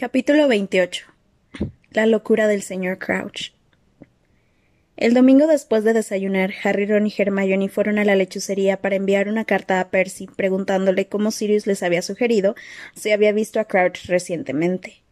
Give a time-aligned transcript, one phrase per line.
[0.00, 1.06] Capítulo 28
[1.90, 3.50] La locura del señor Crouch
[4.96, 9.28] El domingo después de desayunar, Harry, Ron y Hermione fueron a la lechucería para enviar
[9.28, 12.54] una carta a Percy preguntándole cómo Sirius les había sugerido
[12.94, 15.02] si había visto a Crouch recientemente.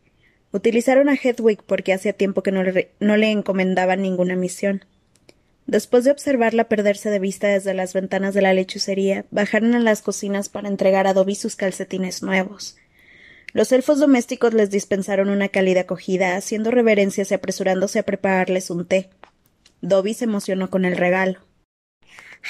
[0.53, 4.85] Utilizaron a Hedwig porque hacía tiempo que no le, no le encomendaban ninguna misión.
[5.67, 10.01] Después de observarla perderse de vista desde las ventanas de la lechucería, bajaron a las
[10.01, 12.77] cocinas para entregar a Dobby sus calcetines nuevos.
[13.53, 18.87] Los elfos domésticos les dispensaron una cálida acogida, haciendo reverencias y apresurándose a prepararles un
[18.87, 19.11] té.
[19.81, 21.41] Dobby se emocionó con el regalo.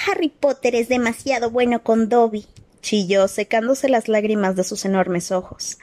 [0.05, 2.45] Harry Potter es demasiado bueno con Dobby,
[2.81, 5.77] chilló, secándose las lágrimas de sus enormes ojos.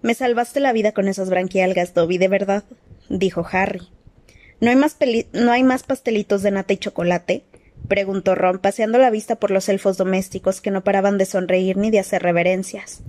[0.00, 2.64] Me salvaste la vida con esas branquialgas, Dobby, de verdad,
[3.08, 3.88] dijo Harry.
[4.60, 4.96] ¿No hay más,
[5.32, 7.44] ¿No hay más pastelitos de nata y chocolate?
[7.88, 11.90] preguntó Ron, paseando la vista por los elfos domésticos que no paraban de sonreír ni
[11.90, 13.02] de hacer reverencias.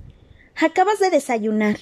[0.56, 1.78] Acabas de desayunar,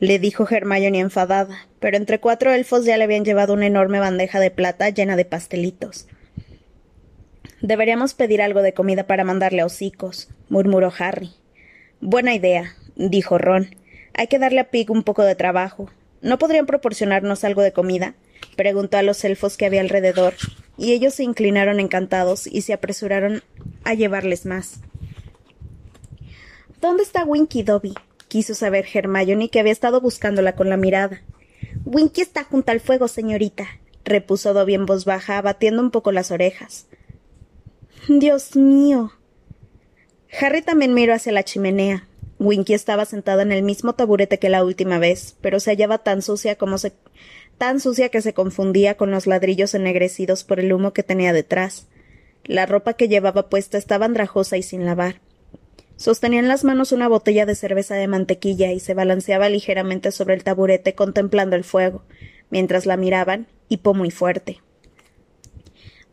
[0.00, 4.40] le dijo Hermione enfadada, pero entre cuatro elfos ya le habían llevado una enorme bandeja
[4.40, 6.08] de plata llena de pastelitos.
[7.60, 11.30] Deberíamos pedir algo de comida para mandarle a hocicos, murmuró Harry.
[12.00, 13.76] Buena idea, dijo Ron.
[14.14, 15.88] Hay que darle a Pig un poco de trabajo.
[16.20, 18.14] ¿No podrían proporcionarnos algo de comida?
[18.56, 20.34] preguntó a los elfos que había alrededor,
[20.76, 23.44] y ellos se inclinaron encantados y se apresuraron
[23.84, 24.80] a llevarles más.
[26.80, 27.94] ¿Dónde está Winky Dobby?
[28.28, 31.20] quiso saber Hermione, que había estado buscándola con la mirada.
[31.84, 33.66] Winky está junto al fuego, señorita,
[34.04, 36.86] repuso Dobby en voz baja, abatiendo un poco las orejas.
[38.08, 39.12] Dios mío.
[40.40, 42.06] Harry también miró hacia la chimenea.
[42.38, 46.22] Winky estaba sentada en el mismo taburete que la última vez, pero se hallaba tan
[46.22, 46.92] sucia como se
[47.58, 51.88] tan sucia que se confundía con los ladrillos ennegrecidos por el humo que tenía detrás.
[52.44, 55.20] La ropa que llevaba puesta estaba andrajosa y sin lavar.
[56.00, 60.32] Sostenía en las manos una botella de cerveza de mantequilla y se balanceaba ligeramente sobre
[60.32, 62.04] el taburete contemplando el fuego,
[62.48, 64.62] mientras la miraban, hipó muy fuerte.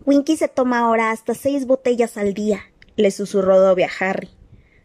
[0.03, 2.63] Winky se toma ahora hasta seis botellas al día,
[2.97, 4.27] le susurró Dobby a Harry.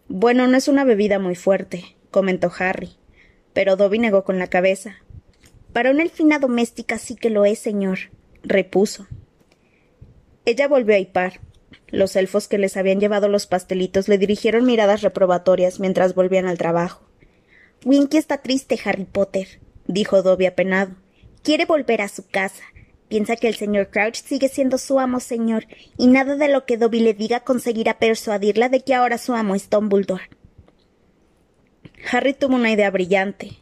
[0.07, 2.91] Bueno, no es una bebida muy fuerte, comentó Harry.
[3.55, 4.99] Pero Dobby negó con la cabeza.
[5.73, 7.99] Para una elfina doméstica sí que lo es, señor,
[8.45, 9.09] repuso.
[10.45, 11.41] Ella volvió a hipar.
[11.93, 16.57] Los elfos que les habían llevado los pastelitos le dirigieron miradas reprobatorias mientras volvían al
[16.57, 17.03] trabajo.
[17.85, 20.97] Winky está triste, Harry Potter, dijo Dobby apenado.
[21.43, 22.65] Quiere volver a su casa.
[23.09, 25.67] Piensa que el señor Crouch sigue siendo su amo, señor,
[25.99, 29.55] y nada de lo que Dobby le diga conseguirá persuadirla de que ahora su amo
[29.55, 30.31] es Dumbledore.
[32.11, 33.59] Harry tuvo una idea brillante.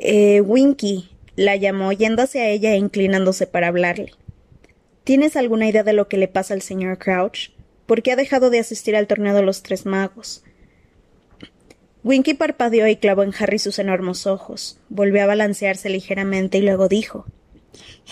[0.00, 4.12] Eh, Winky, la llamó yendo hacia ella e inclinándose para hablarle.
[5.06, 7.50] ¿Tienes alguna idea de lo que le pasa al señor Crouch?
[7.86, 10.42] ¿Por qué ha dejado de asistir al torneo de los tres magos?
[12.02, 14.80] Winky parpadeó y clavó en Harry sus enormes ojos.
[14.88, 17.24] Volvió a balancearse ligeramente y luego dijo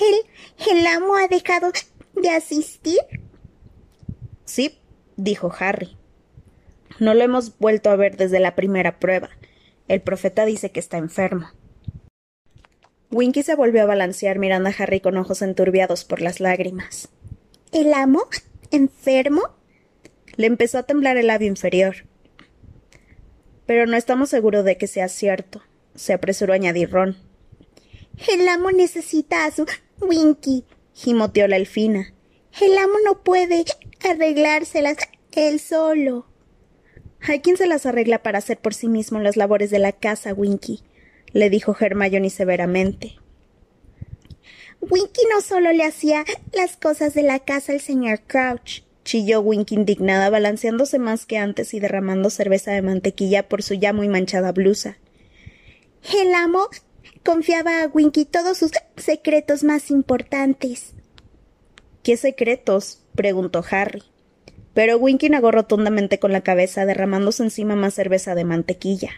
[0.01, 1.73] ¿El, el amo ha dejado
[2.15, 3.01] de asistir?
[4.45, 4.79] Sí,
[5.17, 5.97] dijo Harry.
[7.01, 9.31] No lo hemos vuelto a ver desde la primera prueba.
[9.89, 11.49] El profeta dice que está enfermo.
[13.15, 17.09] Winky se volvió a balancear mirando a Harry con ojos enturbiados por las lágrimas.
[17.73, 18.25] ¿El amo?
[18.71, 19.43] ¿Enfermo?
[20.37, 22.07] Le empezó a temblar el labio inferior.
[23.67, 25.63] Pero no estamos seguros de que sea cierto,
[25.95, 27.17] se apresuró a añadir Ron.
[28.29, 29.65] El amo necesita a su
[30.01, 32.13] Winky, gimoteó la elfina.
[32.61, 33.65] El amo no puede
[34.09, 34.97] arreglárselas
[35.33, 36.27] él solo.
[37.21, 40.35] Hay quien se las arregla para hacer por sí mismo las labores de la casa,
[40.35, 40.83] Winky,
[41.35, 43.17] le dijo Hermione severamente.
[44.81, 49.75] Winky no solo le hacía las cosas de la casa al señor Crouch, chilló Winky
[49.75, 54.53] indignada, balanceándose más que antes y derramando cerveza de mantequilla por su ya muy manchada
[54.53, 54.97] blusa.
[56.19, 56.69] El amo
[57.25, 60.93] confiaba a Winky todos sus secretos más importantes.
[62.03, 63.01] ¿Qué secretos?
[63.15, 64.03] preguntó Harry.
[64.75, 69.11] Pero Winky negó rotundamente con la cabeza, derramándose encima más cerveza de mantequilla.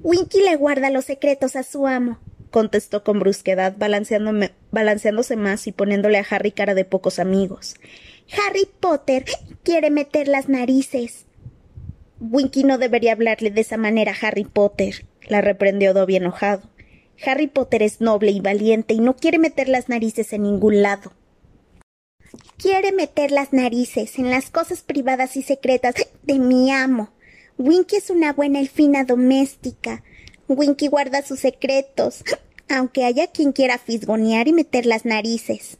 [0.00, 2.18] Winky le guarda los secretos a su amo,
[2.50, 7.76] contestó con brusquedad, balanceándose más y poniéndole a Harry cara de pocos amigos.
[8.32, 9.24] Harry Potter
[9.62, 11.26] quiere meter las narices.
[12.20, 16.62] Winky no debería hablarle de esa manera a Harry Potter, la reprendió Dobby enojado.
[17.24, 21.12] Harry Potter es noble y valiente y no quiere meter las narices en ningún lado.
[22.56, 27.10] Quiere meter las narices en las cosas privadas y secretas de mi amo,
[27.58, 30.04] Winky es una buena elfina doméstica.
[30.46, 32.22] Winky guarda sus secretos,
[32.68, 35.76] aunque haya quien quiera fisgonear y meter las narices.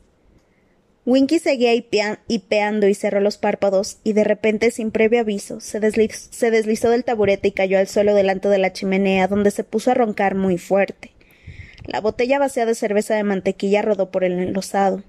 [1.06, 6.90] Winky seguía hipeando y cerró los párpados, y de repente, sin previo aviso, se deslizó,
[6.90, 10.34] del taburete y cayó al suelo delante de la chimenea, donde se puso a roncar
[10.34, 11.12] muy fuerte.
[11.86, 15.04] La botella vacía de cerveza de mantequilla rodó por el enlosado.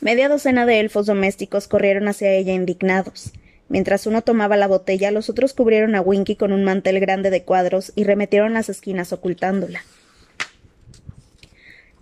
[0.00, 3.32] Media docena de elfos domésticos corrieron hacia ella indignados.
[3.68, 7.42] Mientras uno tomaba la botella, los otros cubrieron a Winky con un mantel grande de
[7.42, 9.82] cuadros y remetieron las esquinas ocultándola.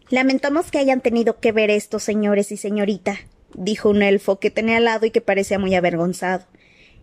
[0.08, 3.18] Lamentamos que hayan tenido que ver esto, señores y señorita,
[3.54, 6.44] dijo un elfo que tenía al lado y que parecía muy avergonzado.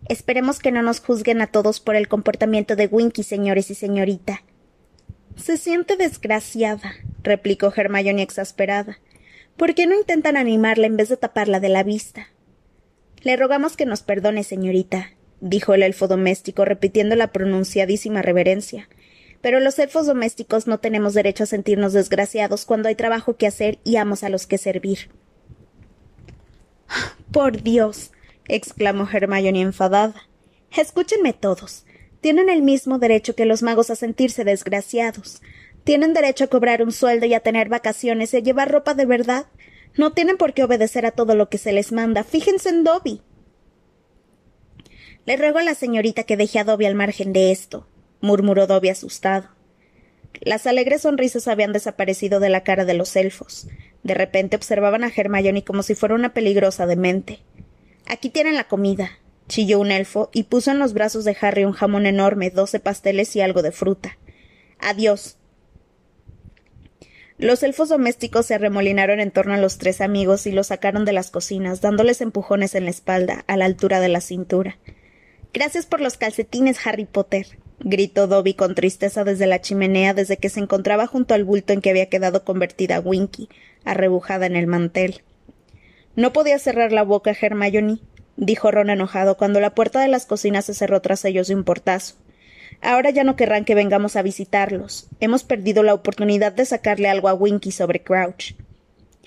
[0.08, 4.42] Esperemos que no nos juzguen a todos por el comportamiento de Winky, señores y señorita.
[5.36, 8.98] Se siente desgraciada, replicó Hermione exasperada.
[9.56, 12.28] ¿Por qué no intentan animarla en vez de taparla de la vista?
[13.24, 15.10] Le rogamos que nos perdone, señorita,
[15.40, 18.88] dijo el elfo doméstico, repitiendo la pronunciadísima reverencia
[19.44, 23.78] pero los elfos domésticos no tenemos derecho a sentirnos desgraciados cuando hay trabajo que hacer
[23.84, 25.10] y amos a los que servir.
[27.30, 28.10] Por Dios.
[28.48, 30.14] exclamó Hermione enfadada.
[30.74, 31.84] Escúchenme todos.
[32.22, 35.42] Tienen el mismo derecho que los magos a sentirse desgraciados.
[35.84, 39.04] Tienen derecho a cobrar un sueldo y a tener vacaciones y a llevar ropa de
[39.04, 39.44] verdad.
[39.96, 42.24] No tienen por qué obedecer a todo lo que se les manda.
[42.24, 43.22] Fíjense en Dobby.
[45.26, 47.86] Le ruego a la señorita que deje a Dobby al margen de esto,
[48.20, 49.48] murmuró Dobby asustado.
[50.40, 53.68] Las alegres sonrisas habían desaparecido de la cara de los elfos.
[54.02, 57.40] De repente observaban a Hermione como si fuera una peligrosa demente.
[58.06, 59.18] Aquí tienen la comida,
[59.48, 63.34] chilló un elfo y puso en los brazos de Harry un jamón enorme, doce pasteles
[63.36, 64.18] y algo de fruta.
[64.78, 65.38] Adiós.
[67.44, 71.12] Los elfos domésticos se arremolinaron en torno a los tres amigos y los sacaron de
[71.12, 74.78] las cocinas, dándoles empujones en la espalda, a la altura de la cintura.
[75.52, 80.48] Gracias por los calcetines, Harry Potter, gritó Dobby con tristeza desde la chimenea desde que
[80.48, 83.50] se encontraba junto al bulto en que había quedado convertida Winky,
[83.84, 85.20] arrebujada en el mantel.
[86.16, 87.98] No podía cerrar la boca Hermione,
[88.38, 91.64] dijo Ron enojado cuando la puerta de las cocinas se cerró tras ellos de un
[91.64, 92.14] portazo.
[92.80, 95.08] Ahora ya no querrán que vengamos a visitarlos.
[95.20, 98.54] Hemos perdido la oportunidad de sacarle algo a Winky sobre Crouch.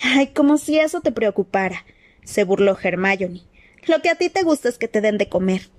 [0.02, 1.86] Ay, como si eso te preocupara,
[2.24, 3.42] se burló Hermione.
[3.88, 5.70] Lo que a ti te gusta es que te den de comer.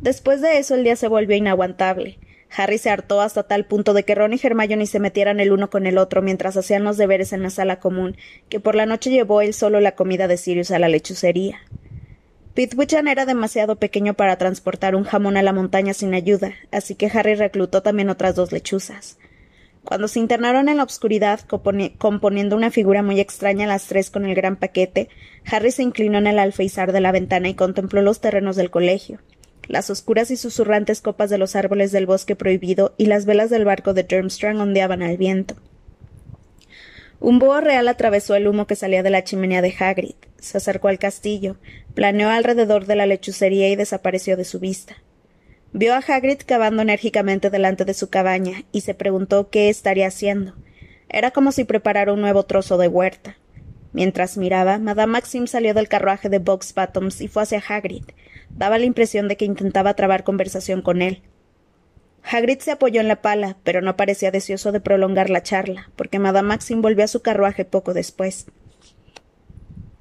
[0.00, 2.18] Después de eso el día se volvió inaguantable.
[2.56, 5.70] Harry se hartó hasta tal punto de que Ron y Hermione se metieran el uno
[5.70, 8.16] con el otro mientras hacían los deberes en la sala común,
[8.48, 11.60] que por la noche llevó él solo la comida de Sirius a la lechucería.
[12.54, 17.06] Pitwichan era demasiado pequeño para transportar un jamón a la montaña sin ayuda, así que
[17.06, 19.18] Harry reclutó también otras dos lechuzas.
[19.82, 21.40] Cuando se internaron en la oscuridad,
[21.98, 25.08] componiendo una figura muy extraña las tres con el gran paquete,
[25.44, 29.20] Harry se inclinó en el alféizar de la ventana y contempló los terrenos del colegio
[29.68, 33.64] las oscuras y susurrantes copas de los árboles del bosque prohibido y las velas del
[33.64, 35.56] barco de Durmstrang ondeaban al viento.
[37.20, 40.88] Un búho real atravesó el humo que salía de la chimenea de Hagrid, se acercó
[40.88, 41.56] al castillo,
[41.94, 44.96] planeó alrededor de la lechucería y desapareció de su vista.
[45.72, 50.54] Vio a Hagrid cavando enérgicamente delante de su cabaña y se preguntó qué estaría haciendo.
[51.08, 53.36] Era como si preparara un nuevo trozo de huerta.
[53.92, 58.04] Mientras miraba, Madame Maxim salió del carruaje de Box Bottoms y fue hacia Hagrid,
[58.56, 61.22] Daba la impresión de que intentaba trabar conversación con él.
[62.30, 66.18] Hagrid se apoyó en la pala, pero no parecía deseoso de prolongar la charla, porque
[66.18, 68.46] Madame Maxim volvió a su carruaje poco después.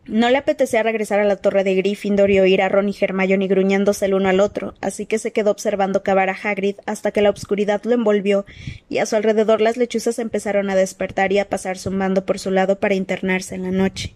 [0.06, 3.48] No le apetecía regresar a la torre de Gryffindor y oír a Ron y Hermione
[3.48, 7.22] gruñéndose el uno al otro, así que se quedó observando cavar a Hagrid hasta que
[7.22, 8.46] la obscuridad lo envolvió
[8.90, 12.52] y a su alrededor las lechuzas empezaron a despertar y a pasar zumbando por su
[12.52, 14.14] lado para internarse en la noche.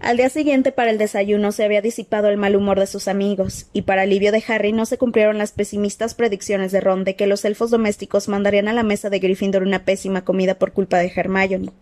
[0.00, 3.66] Al día siguiente para el desayuno se había disipado el mal humor de sus amigos,
[3.74, 7.26] y para alivio de Harry no se cumplieron las pesimistas predicciones de Ron de que
[7.26, 11.12] los elfos domésticos mandarían a la mesa de Gryffindor una pésima comida por culpa de
[11.14, 11.72] Hermione.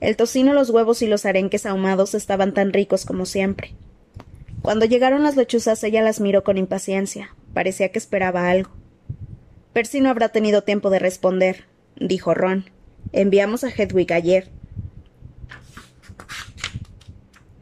[0.00, 3.72] El tocino, los huevos y los arenques ahumados estaban tan ricos como siempre.
[4.60, 7.36] Cuando llegaron las lechuzas ella las miró con impaciencia.
[7.52, 8.70] Parecía que esperaba algo.
[9.72, 12.64] Percy no habrá tenido tiempo de responder, dijo Ron.
[13.12, 14.48] Enviamos a Hedwig ayer.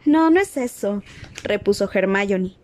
[0.04, 1.02] No, no es eso,
[1.44, 2.56] repuso Hermione.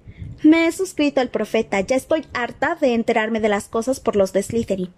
[0.43, 1.81] Me he suscrito al profeta.
[1.81, 4.93] Ya estoy harta de enterarme de las cosas por los de Slytherin.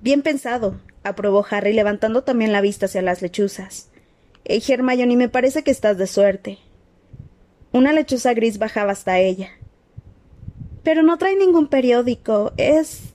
[0.00, 3.90] Bien pensado, aprobó Harry, levantando también la vista hacia las lechuzas.
[4.44, 6.58] Hey, Hermione, me parece que estás de suerte.
[7.72, 9.50] Una lechuza gris bajaba hasta ella.
[10.82, 12.52] Pero no trae ningún periódico.
[12.56, 13.14] Es.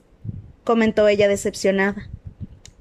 [0.63, 2.09] comentó ella decepcionada.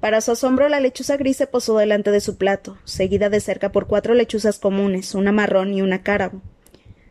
[0.02, 3.70] Para su asombro, la lechuza gris se posó delante de su plato, seguida de cerca
[3.70, 6.42] por cuatro lechuzas comunes, una marrón y una cárabo.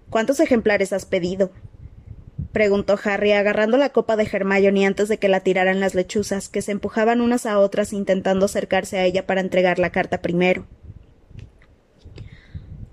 [0.10, 1.54] ¿Cuántos ejemplares has pedido?
[2.52, 6.62] preguntó Harry, agarrando la copa de Hermione antes de que la tiraran las lechuzas, que
[6.62, 10.68] se empujaban unas a otras intentando acercarse a ella para entregar la carta primero.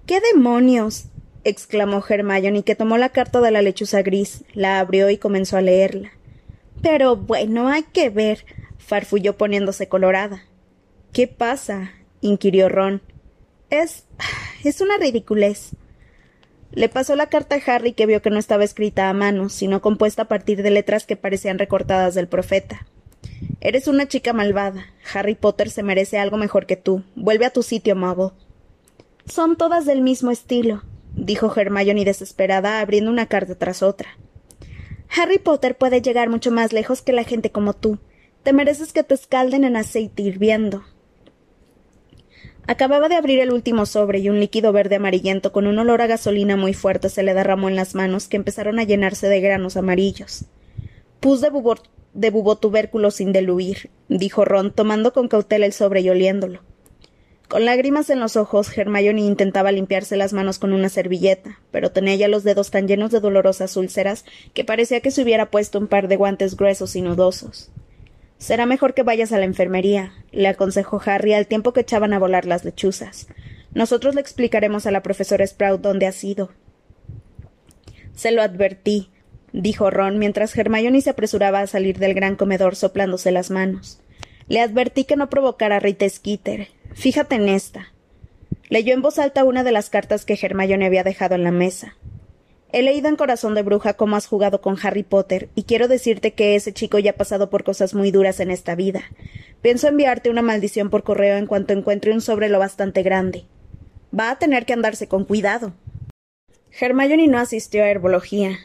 [0.07, 1.07] ¿Qué demonios?
[1.43, 5.61] exclamó Hermione, que tomó la carta de la lechuza gris, la abrió y comenzó a
[5.61, 6.13] leerla.
[6.83, 8.45] Pero bueno, hay que ver,
[8.89, 10.45] farfulló poniéndose colorada.
[11.13, 11.93] ¿Qué pasa?
[12.23, 13.03] inquirió Ron.
[13.71, 14.07] Es.
[14.65, 15.73] es una ridiculez.
[16.73, 19.83] Le pasó la carta a Harry que vio que no estaba escrita a mano, sino
[19.83, 22.87] compuesta a partir de letras que parecían recortadas del profeta.
[23.61, 24.87] Eres una chica malvada.
[25.13, 27.05] Harry Potter se merece algo mejor que tú.
[27.15, 28.33] Vuelve a tu sitio, mago.
[29.27, 30.83] Son todas del mismo estilo,
[31.15, 34.17] dijo Hermione desesperada, abriendo una carta tras otra.
[35.15, 37.99] Harry Potter puede llegar mucho más lejos que la gente como tú.
[38.43, 40.85] Te mereces que te escalden en aceite hirviendo.
[42.67, 46.07] Acababa de abrir el último sobre y un líquido verde amarillento con un olor a
[46.07, 49.79] gasolina muy fuerte se le derramó en las manos que empezaron a llenarse de granos
[49.79, 50.45] amarillos.
[51.21, 51.51] Pus de,
[52.13, 56.61] de bubotubérculo sin deluir, dijo Ron, tomando con cautela el sobre y oliéndolo.
[57.49, 62.17] Con lágrimas en los ojos, Hermione intentaba limpiarse las manos con una servilleta, pero tenía
[62.17, 65.87] ya los dedos tan llenos de dolorosas úlceras que parecía que se hubiera puesto un
[65.87, 67.71] par de guantes gruesos y nudosos.
[68.39, 72.19] Será mejor que vayas a la enfermería, le aconsejó Harry al tiempo que echaban a
[72.19, 73.27] volar las lechuzas.
[73.75, 76.51] Nosotros le explicaremos a la profesora Sprout dónde ha sido.
[78.15, 79.11] Se lo advertí,
[79.53, 84.01] dijo Ron mientras Hermione se apresuraba a salir del gran comedor soplándose las manos.
[84.49, 86.69] Le advertí que no provocara a Rita Skeeter.
[86.95, 87.93] Fíjate en esta.
[88.71, 91.97] Leyó en voz alta una de las cartas que Hermione había dejado en la mesa.
[92.71, 96.35] He leído en Corazón de Bruja cómo has jugado con Harry Potter, y quiero decirte
[96.35, 99.05] que ese chico ya ha pasado por cosas muy duras en esta vida.
[99.63, 103.45] Pienso enviarte una maldición por correo en cuanto encuentre un sobre lo bastante grande.
[104.17, 105.73] Va a tener que andarse con cuidado.
[106.79, 108.59] Hermione no asistió a herbología.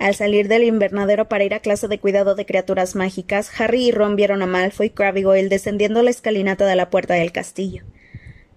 [0.00, 3.90] Al salir del invernadero para ir a clase de cuidado de criaturas mágicas, Harry y
[3.92, 7.84] Ron vieron a Malfoy y Crabbe Goyle descendiendo la escalinata de la puerta del castillo.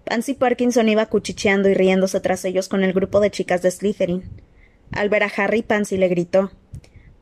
[0.04, 4.24] Pansy Parkinson iba cuchicheando y riéndose tras ellos con el grupo de chicas de Slytherin.
[4.92, 6.50] Al ver a Harry, Pansy le gritó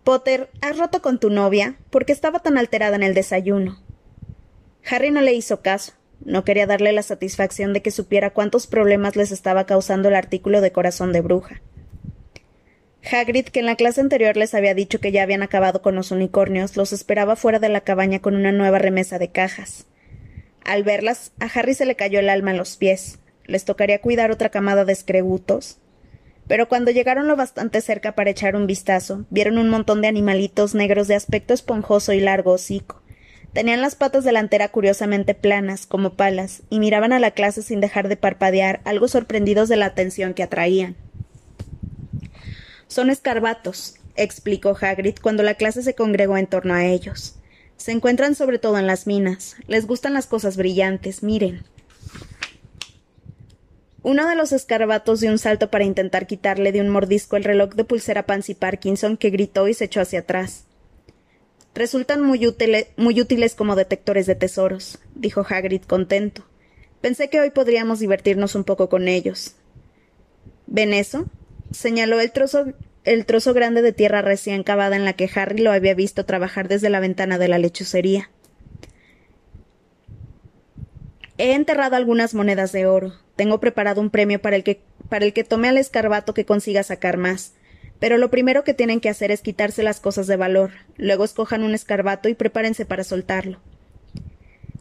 [0.04, 1.76] Potter, ¿has roto con tu novia?
[1.90, 3.82] ¿Por qué estaba tan alterada en el desayuno?
[4.88, 5.92] Harry no le hizo caso.
[6.24, 10.60] No quería darle la satisfacción de que supiera cuántos problemas les estaba causando el artículo
[10.60, 11.60] de corazón de bruja.
[13.10, 16.10] Hagrid, que en la clase anterior les había dicho que ya habían acabado con los
[16.10, 19.86] unicornios, los esperaba fuera de la cabaña con una nueva remesa de cajas.
[20.64, 23.20] Al verlas, a Harry se le cayó el alma en los pies.
[23.44, 25.78] Les tocaría cuidar otra camada de escrebutos.
[26.48, 30.74] Pero cuando llegaron lo bastante cerca para echar un vistazo, vieron un montón de animalitos
[30.74, 33.02] negros de aspecto esponjoso y largo hocico.
[33.52, 38.08] Tenían las patas delanteras curiosamente planas, como palas, y miraban a la clase sin dejar
[38.08, 40.94] de parpadear, algo sorprendidos de la atención que atraían.
[42.86, 47.36] Son escarbatos, explicó Hagrid cuando la clase se congregó en torno a ellos.
[47.76, 49.56] Se encuentran sobre todo en las minas.
[49.66, 51.22] Les gustan las cosas brillantes.
[51.22, 51.64] Miren.
[54.06, 57.70] Uno de los escarbatos dio un salto para intentar quitarle de un mordisco el reloj
[57.74, 60.62] de pulsera Pansy Parkinson, que gritó y se echó hacia atrás.
[61.74, 62.40] Resultan muy,
[62.96, 66.44] muy útiles como detectores de tesoros, dijo Hagrid contento.
[67.00, 69.56] Pensé que hoy podríamos divertirnos un poco con ellos.
[70.68, 71.26] ¿Ven eso?
[71.72, 75.72] señaló el trozo, el trozo grande de tierra recién cavada en la que Harry lo
[75.72, 78.30] había visto trabajar desde la ventana de la lechucería.
[81.38, 83.12] He enterrado algunas monedas de oro.
[83.36, 86.82] Tengo preparado un premio para el que, para el que tome al escarbato que consiga
[86.82, 87.52] sacar más.
[88.00, 90.70] Pero lo primero que tienen que hacer es quitarse las cosas de valor.
[90.96, 93.60] Luego escojan un escarbato y prepárense para soltarlo.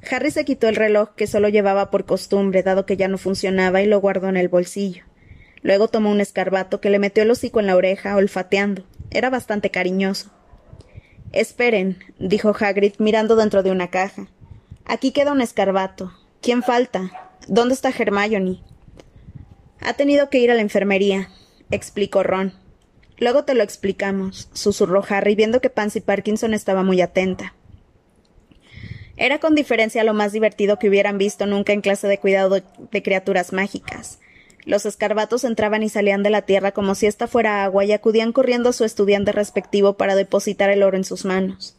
[0.09, 3.81] Harry se quitó el reloj que solo llevaba por costumbre, dado que ya no funcionaba,
[3.81, 5.03] y lo guardó en el bolsillo.
[5.61, 8.85] Luego tomó un escarbato que le metió el hocico en la oreja, olfateando.
[9.09, 10.31] Era bastante cariñoso.
[11.31, 14.27] Esperen, dijo Hagrid mirando dentro de una caja.
[14.85, 16.13] Aquí queda un escarbato.
[16.45, 17.09] ¿Quién falta?
[17.47, 18.61] ¿Dónde está Hermione?
[19.79, 21.31] Ha tenido que ir a la enfermería,
[21.71, 22.53] explicó Ron.
[23.17, 27.55] Luego te lo explicamos, susurró Harry, viendo que Pansy Parkinson estaba muy atenta.
[29.17, 32.61] Era con diferencia lo más divertido que hubieran visto nunca en clase de cuidado
[32.91, 34.19] de criaturas mágicas.
[34.65, 38.33] Los escarbatos entraban y salían de la tierra como si ésta fuera agua y acudían
[38.33, 41.75] corriendo a su estudiante respectivo para depositar el oro en sus manos.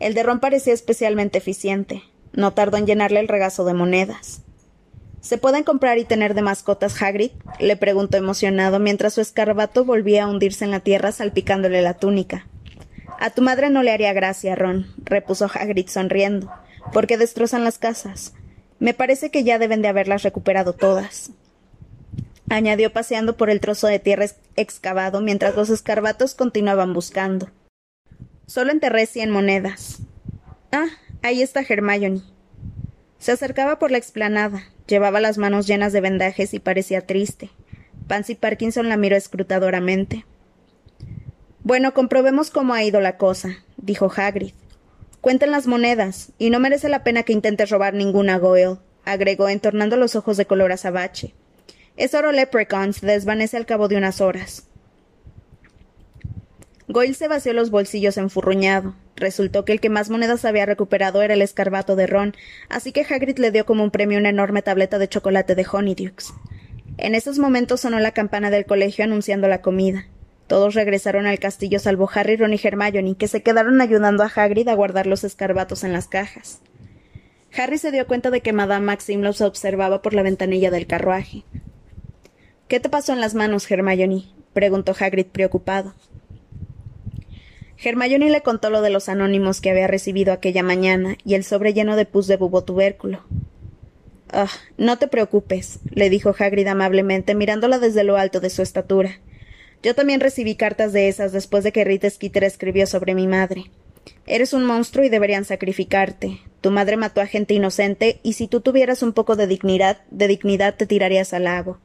[0.00, 2.02] El de Ron parecía especialmente eficiente.
[2.36, 4.42] No tardó en llenarle el regazo de monedas.
[5.20, 7.32] ¿Se pueden comprar y tener de mascotas Hagrid?
[7.58, 12.46] le preguntó emocionado mientras su escarbato volvía a hundirse en la tierra salpicándole la túnica.
[13.18, 16.52] A tu madre no le haría gracia, Ron, repuso Hagrid sonriendo,
[16.92, 18.34] porque destrozan las casas.
[18.78, 21.30] Me parece que ya deben de haberlas recuperado todas.
[22.48, 27.50] añadió paseando por el trozo de tierra excavado mientras los escarbatos continuaban buscando.
[28.46, 30.02] Solo enterré cien monedas.
[30.70, 30.86] Ah,
[31.26, 32.22] ahí está Hermione.
[33.18, 37.50] Se acercaba por la explanada, llevaba las manos llenas de vendajes y parecía triste.
[38.06, 40.24] Pansy Parkinson la miró escrutadoramente.
[41.62, 44.52] Bueno, comprobemos cómo ha ido la cosa, dijo Hagrid.
[45.20, 49.96] Cuenten las monedas, y no merece la pena que intentes robar ninguna, Goyle, agregó, entornando
[49.96, 51.34] los ojos de color azabache.
[51.96, 54.68] Es oro leprechaun se desvanece al cabo de unas horas.
[56.86, 58.94] Goyle se vació los bolsillos enfurruñado.
[59.16, 62.34] Resultó que el que más monedas había recuperado era el escarbato de Ron,
[62.68, 66.34] así que Hagrid le dio como un premio una enorme tableta de chocolate de Honeydukes.
[66.98, 70.06] En esos momentos sonó la campana del colegio anunciando la comida.
[70.46, 74.68] Todos regresaron al castillo salvo Harry, Ron y Hermione, que se quedaron ayudando a Hagrid
[74.68, 76.60] a guardar los escarbatos en las cajas.
[77.56, 81.44] Harry se dio cuenta de que Madame Maxim los observaba por la ventanilla del carruaje.
[82.68, 84.24] ¿Qué te pasó en las manos, Hermione?
[84.52, 85.94] preguntó Hagrid preocupado.
[87.82, 91.74] Hermione le contó lo de los anónimos que había recibido aquella mañana y el sobre
[91.74, 93.22] lleno de pus de bubo tubérculo.
[94.32, 99.20] Ah, no te preocupes, le dijo Hagrid amablemente, mirándola desde lo alto de su estatura.
[99.82, 103.70] Yo también recibí cartas de esas después de que Rita Skeeter escribió sobre mi madre.
[104.26, 106.40] Eres un monstruo y deberían sacrificarte.
[106.60, 110.26] Tu madre mató a gente inocente y si tú tuvieras un poco de dignidad, de
[110.26, 111.78] dignidad te tirarías al lago.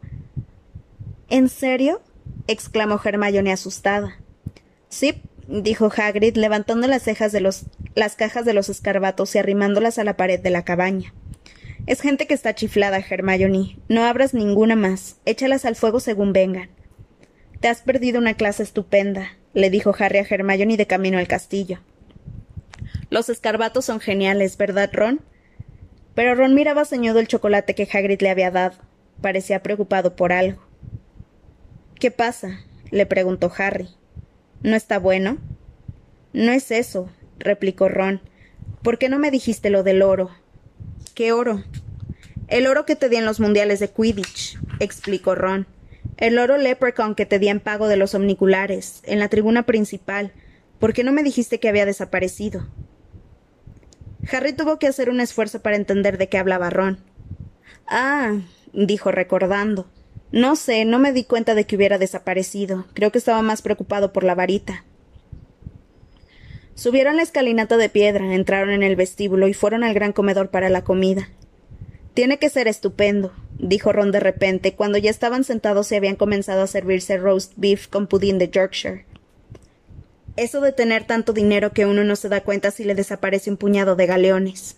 [1.29, 2.01] ¿En serio?
[2.47, 4.17] exclamó Hermione asustada.
[4.89, 7.33] Sí, dijo Hagrid, levantando las cejas
[7.95, 11.13] las cajas de los escarbatos y arrimándolas a la pared de la cabaña.
[11.87, 13.79] Es gente que está chiflada, Hermione.
[13.89, 15.17] No abras ninguna más.
[15.25, 16.69] Échalas al fuego según vengan.
[17.59, 21.79] Te has perdido una clase estupenda, le dijo Harry a Hermione de camino al castillo.
[23.09, 25.21] Los escarbatos son geniales, ¿verdad, Ron?
[26.15, 28.77] Pero Ron miraba ceñudo el chocolate que Hagrid le había dado.
[29.21, 30.61] Parecía preocupado por algo.
[31.99, 32.61] ¿Qué pasa?
[32.89, 33.89] le preguntó Harry.
[34.63, 35.37] ¿No está bueno?
[36.33, 38.21] No es eso, replicó Ron.
[38.83, 40.29] ¿Por qué no me dijiste lo del oro?
[41.15, 41.63] ¿Qué oro?
[42.47, 45.65] El oro que te di en los mundiales de Quidditch, explicó Ron.
[46.17, 50.31] El oro leprechaun que te di en pago de los omniculares, en la tribuna principal.
[50.79, 52.67] ¿Por qué no me dijiste que había desaparecido?
[54.31, 56.99] Harry tuvo que hacer un esfuerzo para entender de qué hablaba Ron.
[57.87, 58.39] Ah,
[58.73, 59.89] dijo recordando.
[60.31, 62.85] No sé, no me di cuenta de que hubiera desaparecido.
[62.93, 64.85] Creo que estaba más preocupado por la varita.
[66.73, 70.69] Subieron la escalinata de piedra, entraron en el vestíbulo y fueron al gran comedor para
[70.69, 71.29] la comida.
[72.13, 76.61] Tiene que ser estupendo, dijo Ron de repente, cuando ya estaban sentados y habían comenzado
[76.61, 79.05] a servirse roast beef con pudín de Yorkshire.
[80.37, 83.57] Eso de tener tanto dinero que uno no se da cuenta si le desaparece un
[83.57, 84.77] puñado de galeones.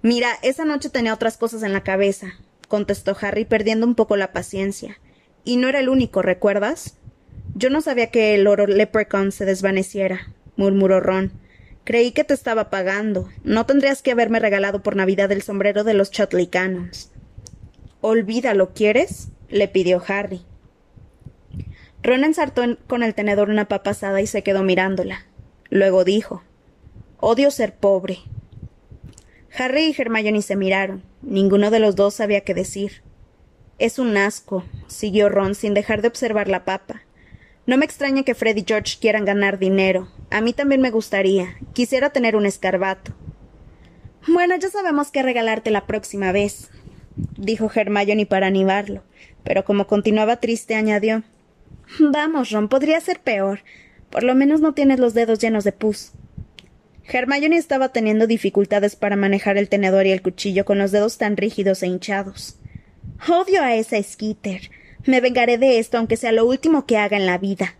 [0.00, 2.34] Mira, esa noche tenía otras cosas en la cabeza,
[2.68, 5.00] contestó Harry, perdiendo un poco la paciencia.
[5.44, 6.98] Y no era el único, ¿recuerdas?
[7.54, 11.32] Yo no sabía que el oro leprechaun se desvaneciera, murmuró Ron.
[11.84, 13.28] Creí que te estaba pagando.
[13.42, 17.10] No tendrías que haberme regalado por Navidad el sombrero de los Chotley Cannons.
[18.00, 19.28] Olvídalo, ¿quieres?
[19.48, 20.42] le pidió Harry.
[22.02, 25.24] Ron ensartó con el tenedor una papa asada y se quedó mirándola.
[25.70, 26.42] Luego dijo
[27.20, 28.18] Odio ser pobre.
[29.58, 31.02] Harry y Hermione se miraron.
[31.20, 33.02] Ninguno de los dos sabía qué decir.
[33.78, 37.02] Es un asco, siguió Ron sin dejar de observar la papa.
[37.66, 40.08] No me extraña que Fred y George quieran ganar dinero.
[40.30, 41.56] A mí también me gustaría.
[41.72, 43.12] Quisiera tener un escarbato.
[44.28, 46.70] Bueno, ya sabemos qué regalarte la próxima vez,
[47.36, 49.02] dijo Hermione para animarlo,
[49.42, 51.24] pero como continuaba triste añadió
[51.98, 53.60] Vamos, Ron, podría ser peor.
[54.10, 56.12] Por lo menos no tienes los dedos llenos de pus.
[57.10, 61.36] Hermione estaba teniendo dificultades para manejar el tenedor y el cuchillo con los dedos tan
[61.36, 62.56] rígidos e hinchados.
[63.28, 64.70] Odio a esa Skitter.
[65.06, 67.76] Me vengaré de esto aunque sea lo último que haga en la vida.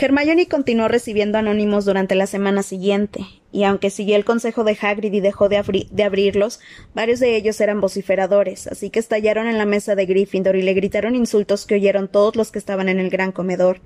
[0.00, 5.12] Hermione continuó recibiendo anónimos durante la semana siguiente, y aunque siguió el consejo de Hagrid
[5.12, 6.60] y dejó de, de, abrirlos,
[6.94, 10.74] varios de ellos eran vociferadores, así que estallaron en la mesa de Gryffindor y le
[10.74, 13.80] gritaron insultos que oyeron todos los que estaban en el gran comedor.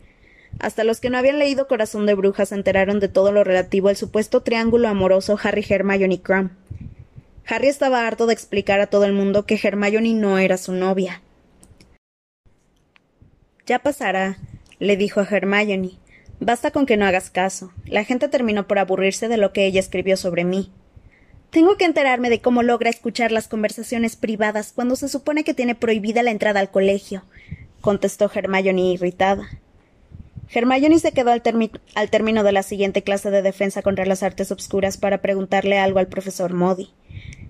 [0.59, 3.89] Hasta los que no habían leído Corazón de Brujas se enteraron de todo lo relativo
[3.89, 6.51] al supuesto triángulo amoroso Harry, Hermione y Crumb.
[7.47, 11.23] Harry estaba harto de explicar a todo el mundo que Hermione no era su novia.
[13.67, 14.39] Ya pasará,
[14.79, 15.99] le dijo a Hermione.
[16.41, 17.73] Basta con que no hagas caso.
[17.87, 20.73] La gente terminó por aburrirse de lo que ella escribió sobre mí.
[21.51, 25.75] Tengo que enterarme de cómo logra escuchar las conversaciones privadas cuando se supone que tiene
[25.75, 27.25] prohibida la entrada al colegio,
[27.81, 29.49] contestó Hermione irritada.
[30.55, 31.43] Hermione se quedó al,
[31.95, 35.99] al, término de la siguiente clase de defensa contra las artes obscuras para preguntarle algo
[35.99, 36.91] al profesor Modi.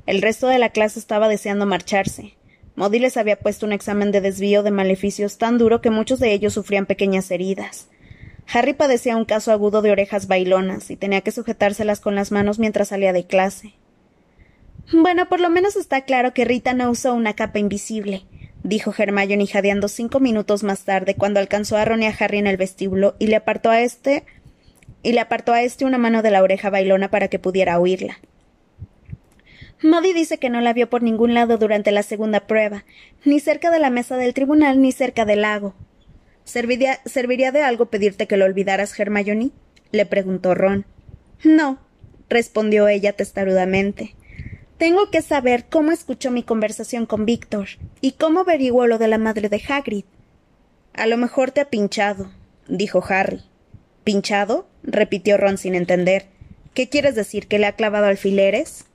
[0.07, 2.35] El resto de la clase estaba deseando marcharse.
[2.77, 6.33] Modi les había puesto un examen de desvío de maleficios tan duro que muchos de
[6.33, 7.89] ellos sufrían pequeñas heridas.
[8.53, 12.59] Harry padecía un caso agudo de orejas bailonas y tenía que sujetárselas con las manos
[12.59, 13.75] mientras salía de clase.
[14.93, 18.25] Bueno, por lo menos está claro que Rita no usó una capa invisible,
[18.63, 22.47] dijo Hermione jadeando cinco minutos más tarde cuando alcanzó a Ron y a Harry en
[22.47, 24.25] el vestíbulo y le apartó a este
[25.03, 28.19] y le apartó a este una mano de la oreja bailona para que pudiera oírla.
[29.83, 32.85] Modi dice que no la vio por ningún lado durante la segunda prueba,
[33.25, 35.75] ni cerca de la mesa del tribunal ni cerca del lago.
[36.45, 39.51] ¿Serviría, ¿Serviría de algo pedirte que lo olvidaras, Hermione?
[39.91, 40.87] le preguntó Ron.
[41.43, 41.79] No,
[42.29, 44.15] respondió ella testarudamente.
[44.83, 47.69] Tengo que saber cómo escuchó mi conversación con Víctor
[48.01, 50.07] y cómo averiguó lo de la madre de Hagrid.
[50.93, 52.33] A lo mejor te ha pinchado,
[52.67, 53.45] dijo Harry.
[54.03, 54.67] ¿Pinchado?
[54.83, 56.27] repitió Ron sin entender.
[56.75, 57.47] ¿Qué quieres decir?
[57.47, 58.87] ¿Que le ha clavado alfileres?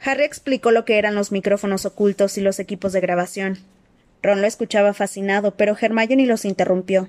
[0.00, 3.58] Harry explicó lo que eran los micrófonos ocultos y los equipos de grabación.
[4.22, 7.08] Ron lo escuchaba fascinado, pero Hermione los interrumpió.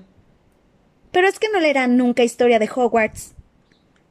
[1.12, 3.34] Pero es que no leerán nunca historia de Hogwarts.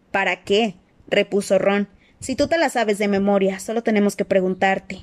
[0.10, 0.76] ¿Para qué?
[1.10, 1.90] repuso Ron.
[2.22, 5.02] Si tú te la sabes de memoria, solo tenemos que preguntarte.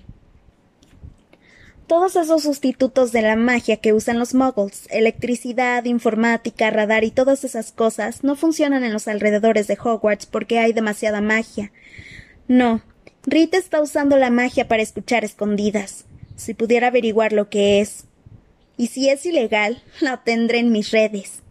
[1.89, 7.43] Todos esos sustitutos de la magia que usan los muggles, electricidad, informática, radar y todas
[7.45, 11.73] esas cosas, no funcionan en los alrededores de Hogwarts porque hay demasiada magia.
[12.47, 12.83] No,
[13.25, 16.05] Rita está usando la magia para escuchar escondidas.
[16.37, 18.05] Si pudiera averiguar lo que es.
[18.77, 21.43] Y si es ilegal, la tendré en mis redes.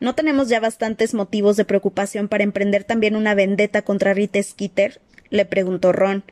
[0.00, 5.00] ¿No tenemos ya bastantes motivos de preocupación para emprender también una vendetta contra Rita Skeeter?
[5.28, 6.24] le preguntó Ron.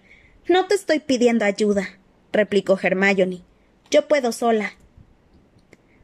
[0.49, 1.99] No te estoy pidiendo ayuda,
[2.33, 3.43] replicó Hermione.
[3.91, 4.73] Yo puedo sola.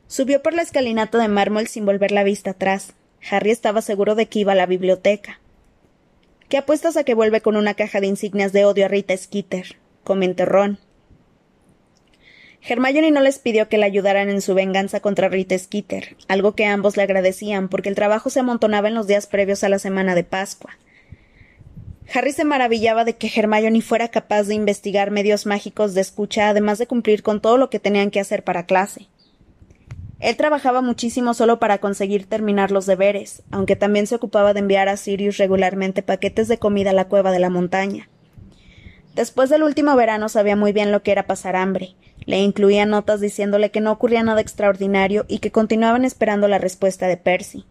[0.07, 2.93] Subió por la escalinata de mármol sin volver la vista atrás.
[3.31, 5.41] Harry estaba seguro de que iba a la biblioteca.
[6.51, 9.79] ¿Qué apuestas a que vuelve con una caja de insignias de odio a Rita Skeeter?
[10.05, 10.79] comentó Ron.
[12.67, 16.65] Hermione no les pidió que la ayudaran en su venganza contra Rita Skeeter, algo que
[16.65, 20.15] ambos le agradecían porque el trabajo se amontonaba en los días previos a la semana
[20.15, 20.71] de Pascua.
[22.15, 26.79] Harry se maravillaba de que Hermione fuera capaz de investigar medios mágicos de escucha, además
[26.79, 29.09] de cumplir con todo lo que tenían que hacer para clase.
[30.21, 34.89] Él trabajaba muchísimo solo para conseguir terminar los deberes, aunque también se ocupaba de enviar
[34.89, 38.09] a Sirius regularmente paquetes de comida a la cueva de la montaña.
[39.15, 41.95] Después del último verano sabía muy bien lo que era pasar hambre.
[42.27, 47.07] Le incluía notas diciéndole que no ocurría nada extraordinario y que continuaban esperando la respuesta
[47.07, 47.65] de Percy.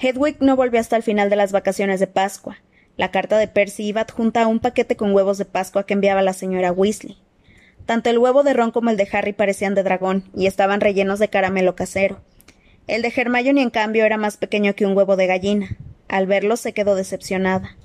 [0.00, 2.58] Hedwig no volvió hasta el final de las vacaciones de Pascua.
[2.96, 6.22] La carta de Percy iba adjunta a un paquete con huevos de Pascua que enviaba
[6.22, 7.18] la señora Weasley.
[7.86, 11.18] Tanto el huevo de Ron como el de Harry parecían de dragón y estaban rellenos
[11.18, 12.20] de caramelo casero.
[12.86, 15.76] El de Hermione, en cambio, era más pequeño que un huevo de gallina.
[16.08, 17.76] Al verlo se quedó decepcionada.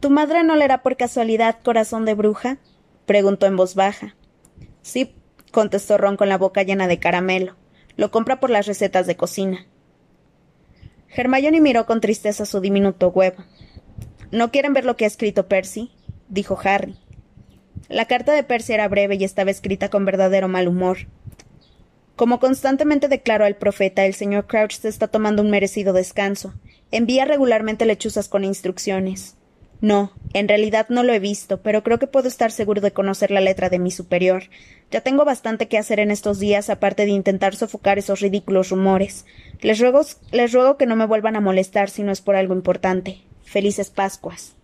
[0.00, 2.58] ¿Tu madre no le era por casualidad corazón de bruja?
[3.06, 4.14] preguntó en voz baja.
[4.82, 5.14] Sí,
[5.50, 7.56] contestó Ron con la boca llena de caramelo.
[7.96, 9.66] Lo compra por las recetas de cocina.
[11.08, 13.44] Hermione miró con tristeza su diminuto huevo.
[14.30, 15.90] ¿No quieren ver lo que ha escrito Percy?
[16.28, 16.96] dijo Harry.
[17.88, 21.08] La carta de Percy era breve y estaba escrita con verdadero mal humor.
[22.14, 26.52] Como constantemente declaró el profeta, el señor Crouch se está tomando un merecido descanso.
[26.90, 29.37] Envía regularmente lechuzas con instrucciones.
[29.80, 33.30] No, en realidad no lo he visto, pero creo que puedo estar seguro de conocer
[33.30, 34.44] la letra de mi superior.
[34.90, 39.24] Ya tengo bastante que hacer en estos días, aparte de intentar sofocar esos ridículos rumores.
[39.60, 40.00] Les ruego,
[40.32, 43.22] les ruego que no me vuelvan a molestar si no es por algo importante.
[43.44, 44.56] Felices Pascuas.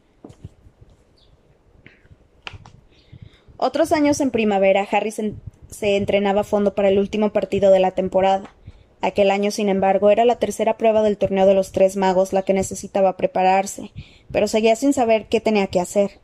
[3.57, 7.93] Otros años en primavera, Harry se, entrenaba a fondo para el último partido de la
[7.93, 8.55] temporada.
[9.05, 12.41] Aquel año, sin embargo, era la tercera prueba del torneo de los tres magos la
[12.41, 13.93] que necesitaba prepararse,
[14.33, 16.21] pero seguía sin saber qué tenía que hacer.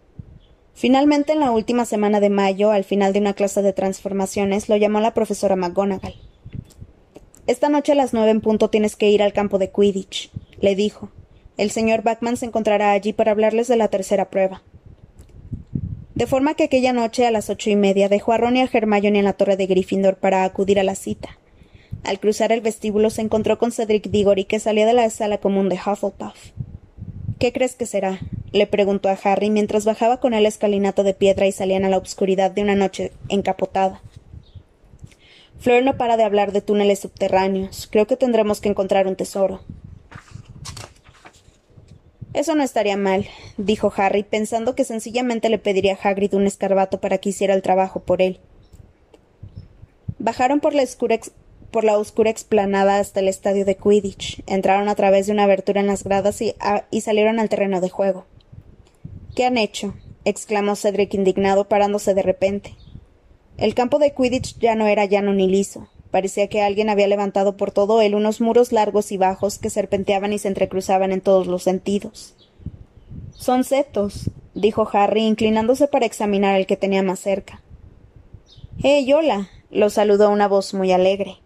[0.72, 4.78] Finalmente, en la última semana de mayo, al final de una clase de transformaciones, lo
[4.78, 6.14] llamó la profesora McGonagall.
[7.46, 10.30] Esta noche a las nueve en punto tienes que ir al campo de Quidditch,
[10.62, 11.10] le dijo.
[11.58, 14.62] El señor Backman se encontrará allí para hablarles de la tercera prueba
[16.20, 18.68] de forma que aquella noche a las ocho y media dejó a Ron y a
[18.70, 21.39] Hermione en la torre de Gryffindor para acudir a la cita.
[22.04, 25.68] Al cruzar el vestíbulo se encontró con Cedric Diggory que salía de la sala común
[25.68, 26.52] de Hufflepuff.
[27.38, 28.20] ¿Qué crees que será?
[28.52, 31.98] le preguntó a Harry mientras bajaba con él escalinata de piedra y salían a la
[31.98, 34.02] obscuridad de una noche encapotada.
[35.60, 37.86] Fleur no para de hablar de túneles subterráneos.
[37.90, 39.60] Creo que tendremos que encontrar un tesoro.
[42.32, 43.26] Eso no estaría mal,
[43.56, 47.62] dijo Harry, pensando que sencillamente le pediría a Hagrid un escarbato para que hiciera el
[47.62, 48.38] trabajo por él.
[50.18, 50.82] Bajaron por la,
[51.70, 55.80] por la oscura explanada hasta el estadio de Quidditch, entraron a través de una abertura
[55.80, 56.54] en las gradas y,
[56.90, 58.26] y salieron al terreno de juego.
[59.34, 59.94] ¿Qué han hecho?
[60.24, 62.74] exclamó Cedric indignado, parándose de repente.
[63.56, 65.88] El campo de Quidditch ya no era llano ni liso.
[66.10, 70.32] Parecía que alguien había levantado por todo él unos muros largos y bajos que serpenteaban
[70.32, 72.34] y se entrecruzaban en todos los sentidos.
[73.32, 77.62] Son setos, dijo Harry, inclinándose para examinar el que tenía más cerca.
[78.82, 79.50] ¡Eh, hola!
[79.70, 81.38] lo saludó una voz muy alegre.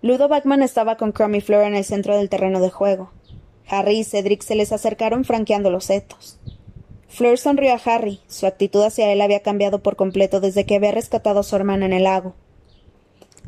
[0.00, 3.10] Ludo Backman estaba con Crummy Fleur en el centro del terreno de juego.
[3.68, 6.38] Harry y Cedric se les acercaron franqueando los setos.
[7.08, 8.20] Fleur sonrió a Harry.
[8.28, 11.86] Su actitud hacia él había cambiado por completo desde que había rescatado a su hermana
[11.86, 12.34] en el lago.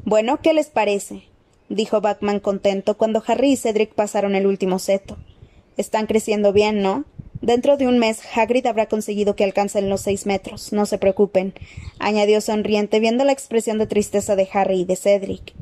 [0.05, 1.23] Bueno, ¿qué les parece?
[1.69, 5.19] dijo Backman contento cuando Harry y Cedric pasaron el último seto.
[5.77, 7.05] Están creciendo bien, ¿no?
[7.43, 10.73] Dentro de un mes Hagrid habrá conseguido que alcancen los seis metros.
[10.73, 11.55] No se preocupen,
[12.01, 15.55] añadió sonriente viendo la expresión de tristeza de Harry y de Cedric.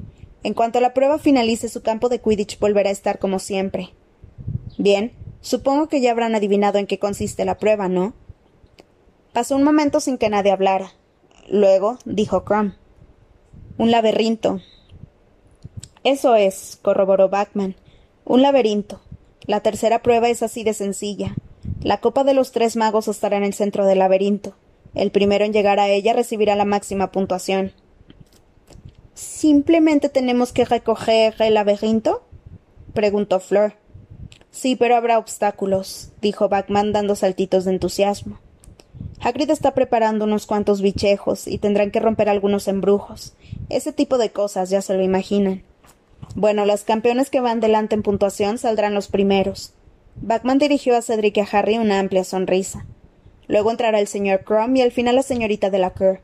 [0.42, 3.90] En cuanto la prueba finalice, su campo de Quidditch volverá a estar como siempre.
[4.76, 8.14] Bien, supongo que ya habrán adivinado en qué consiste la prueba, ¿no?
[9.32, 10.92] Pasó un momento sin que nadie hablara.
[11.48, 12.74] Luego dijo Crumb.
[13.78, 14.60] Un laberinto.
[16.04, 17.76] Eso es, corroboró Backman.
[18.24, 19.00] Un laberinto.
[19.46, 21.34] La tercera prueba es así de sencilla.
[21.80, 24.54] La copa de los tres magos estará en el centro del laberinto.
[24.94, 27.72] El primero en llegar a ella recibirá la máxima puntuación.
[29.18, 32.22] ¿Simplemente tenemos que recoger el laberinto?
[32.94, 33.74] preguntó Fleur.
[34.52, 38.38] Sí, pero habrá obstáculos, dijo Backman dando saltitos de entusiasmo.
[39.20, 43.34] Hagrid está preparando unos cuantos bichejos y tendrán que romper algunos embrujos.
[43.70, 45.64] Ese tipo de cosas ya se lo imaginan.
[46.36, 49.72] Bueno, los campeones que van delante en puntuación saldrán los primeros.
[50.14, 52.86] Backman dirigió a Cedric y a Harry una amplia sonrisa.
[53.48, 56.20] Luego entrará el señor Crumb y al final la señorita Delacour.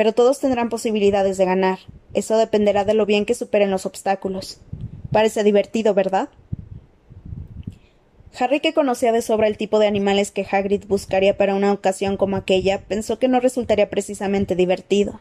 [0.00, 1.78] Pero todos tendrán posibilidades de ganar.
[2.14, 4.58] Eso dependerá de lo bien que superen los obstáculos.
[5.12, 6.30] Parece divertido, ¿verdad?
[8.38, 12.16] Harry, que conocía de sobra el tipo de animales que Hagrid buscaría para una ocasión
[12.16, 15.20] como aquella, pensó que no resultaría precisamente divertido.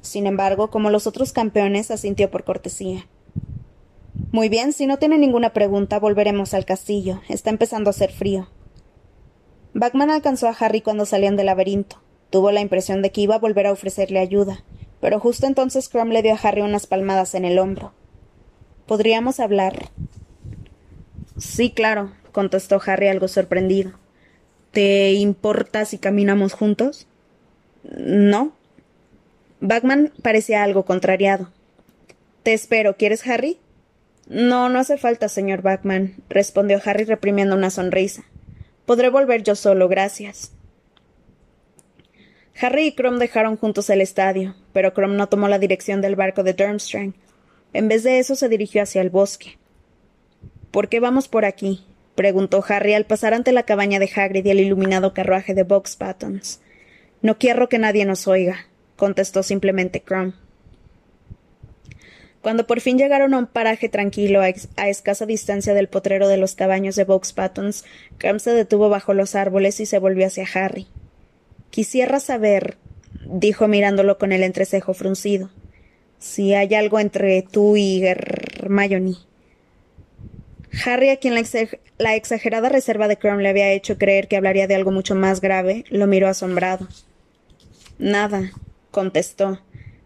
[0.00, 3.06] Sin embargo, como los otros campeones, asintió por cortesía.
[4.32, 7.20] Muy bien, si no tiene ninguna pregunta, volveremos al castillo.
[7.28, 8.48] Está empezando a hacer frío.
[9.74, 12.03] Bagman alcanzó a Harry cuando salían del laberinto.
[12.34, 14.64] Tuvo la impresión de que iba a volver a ofrecerle ayuda,
[15.00, 17.92] pero justo entonces Crumb le dio a Harry unas palmadas en el hombro.
[18.86, 19.90] ¿Podríamos hablar?
[21.38, 23.92] Sí, claro, contestó Harry algo sorprendido.
[24.72, 27.06] ¿Te importa si caminamos juntos?
[27.84, 28.50] No.
[29.60, 31.52] Bagman parecía algo contrariado.
[32.42, 32.96] Te espero.
[32.96, 33.60] ¿Quieres, Harry?
[34.26, 38.24] No, no hace falta, señor Bagman, respondió Harry reprimiendo una sonrisa.
[38.86, 40.53] Podré volver yo solo, gracias.
[42.60, 46.42] Harry y Crom dejaron juntos el estadio, pero Crom no tomó la dirección del barco
[46.42, 47.14] de Durmstrang.
[47.72, 49.58] En vez de eso se dirigió hacia el bosque.
[50.70, 51.84] ¿Por qué vamos por aquí?
[52.14, 55.98] preguntó Harry al pasar ante la cabaña de Hagrid y el iluminado carruaje de Box
[55.98, 56.60] Buttons.
[57.22, 60.34] No quiero que nadie nos oiga, contestó simplemente Crum.
[62.40, 66.54] Cuando por fin llegaron a un paraje tranquilo a, escasa distancia del potrero de los
[66.54, 67.84] cabaños de Box Buttons,
[68.18, 70.86] Crum se detuvo bajo los árboles y se volvió hacia Harry.
[71.74, 72.76] Quisiera saber,
[73.26, 75.50] dijo mirándolo con el entrecejo fruncido,
[76.20, 79.16] si hay algo entre tú y Hermione.
[80.86, 84.76] Harry, a quien la, exagerada reserva de Crumb le había hecho creer que hablaría de
[84.76, 86.86] algo mucho más grave, lo miró asombrado.
[87.98, 88.52] Nada,
[88.92, 89.60] contestó.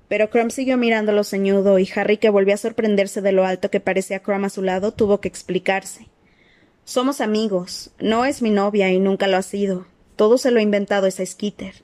[0.09, 3.81] Pero Crumb siguió mirándolo ceñudo y Harry, que volvió a sorprenderse de lo alto que
[3.81, 6.09] parecía Crumb a su lado, tuvo que explicarse.
[6.87, 7.91] Somos amigos.
[8.01, 9.85] No es mi novia y nunca lo ha sido.
[10.19, 11.77] Todo se lo ha inventado esa Skitter.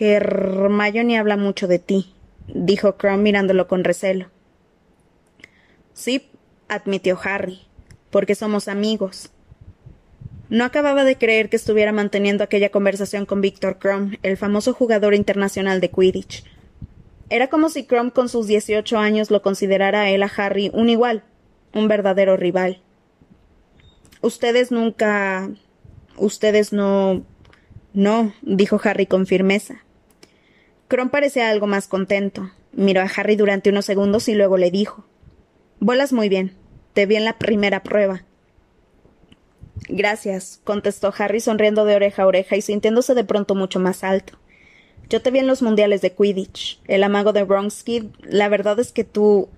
[0.00, 2.12] Hermione habla mucho de ti,
[2.48, 4.26] dijo Crumb mirándolo con recelo.
[5.94, 6.28] Sí,
[6.66, 7.60] admitió Harry,
[8.10, 9.30] porque somos amigos.
[10.48, 15.14] No acababa de creer que estuviera manteniendo aquella conversación con Victor Crumb, el famoso jugador
[15.14, 16.42] internacional de Quidditch.
[17.30, 20.88] Era como si Crumb con sus dieciocho años lo considerara a él a Harry un
[20.88, 21.22] igual,
[21.72, 22.82] un verdadero rival.
[24.20, 25.48] Ustedes nunca.
[26.18, 27.24] Ustedes no.
[27.94, 29.82] No, dijo Harry con firmeza.
[30.88, 32.50] Crumb parecía algo más contento.
[32.72, 35.04] Miró a Harry durante unos segundos y luego le dijo
[35.80, 36.54] Vuelas muy bien.
[36.92, 38.24] Te vi en la primera prueba.
[39.88, 44.38] Gracias, contestó Harry sonriendo de oreja a oreja y sintiéndose de pronto mucho más alto.
[45.08, 46.80] Yo te vi en los mundiales de Quidditch.
[46.86, 49.48] El amago de Bronski, la verdad es que tú.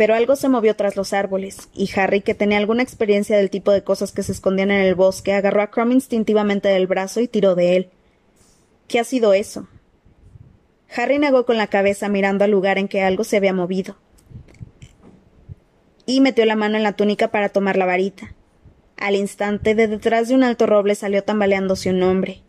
[0.00, 3.70] Pero algo se movió tras los árboles, y Harry, que tenía alguna experiencia del tipo
[3.70, 7.28] de cosas que se escondían en el bosque, agarró a Crumb instintivamente del brazo y
[7.28, 7.90] tiró de él.
[8.88, 9.68] ¿Qué ha sido eso?
[10.96, 13.98] Harry negó con la cabeza mirando al lugar en que algo se había movido
[16.06, 18.34] y metió la mano en la túnica para tomar la varita.
[18.96, 22.40] Al instante, de detrás de un alto roble salió tambaleándose un hombre.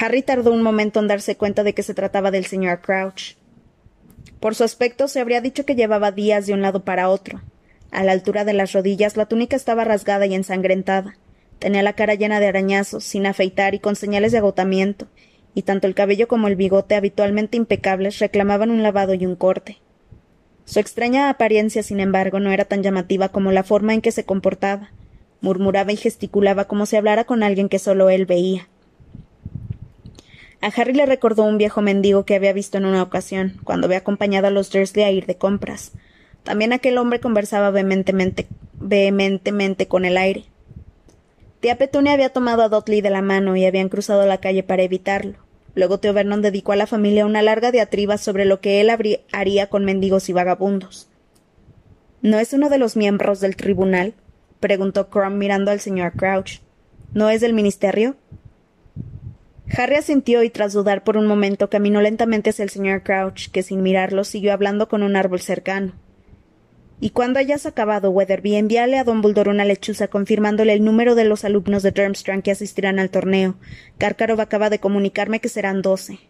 [0.00, 3.36] Harry tardó un momento en darse cuenta de que se trataba del señor Crouch.
[4.42, 7.40] Por su aspecto se habría dicho que llevaba días de un lado para otro.
[7.92, 11.16] A la altura de las rodillas la túnica estaba rasgada y ensangrentada.
[11.60, 15.06] Tenía la cara llena de arañazos, sin afeitar y con señales de agotamiento,
[15.54, 19.78] y tanto el cabello como el bigote, habitualmente impecables, reclamaban un lavado y un corte.
[20.64, 24.24] Su extraña apariencia, sin embargo, no era tan llamativa como la forma en que se
[24.24, 24.90] comportaba.
[25.40, 28.68] Murmuraba y gesticulaba como si hablara con alguien que solo él veía.
[30.62, 33.98] A Harry le recordó un viejo mendigo que había visto en una ocasión, cuando había
[33.98, 35.90] acompañado a los Dursley a ir de compras.
[36.44, 40.44] También aquel hombre conversaba vehementemente, vehementemente con el aire.
[41.58, 44.84] Tía Petunia había tomado a Dudley de la mano y habían cruzado la calle para
[44.84, 45.34] evitarlo.
[45.74, 48.90] Luego Tío Vernon dedicó a la familia una larga diatriba sobre lo que él
[49.32, 51.08] haría con mendigos y vagabundos.
[52.20, 54.14] ¿No es uno de los miembros del tribunal?
[54.60, 56.60] preguntó Crumb mirando al señor Crouch.
[57.14, 58.14] ¿No es del ministerio?
[59.70, 63.62] Harry asintió y tras dudar por un momento caminó lentamente hacia el señor Crouch, que
[63.62, 65.92] sin mirarlo siguió hablando con un árbol cercano.
[67.00, 71.44] Y cuando hayas acabado, Weatherby, envíale a Dumbledore una lechuza confirmándole el número de los
[71.44, 73.56] alumnos de Durmstrang que asistirán al torneo.
[73.98, 76.20] Karkarov acaba de comunicarme que serán doce.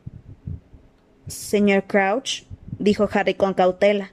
[1.27, 2.45] Señor Crouch,
[2.79, 4.13] dijo Harry con cautela.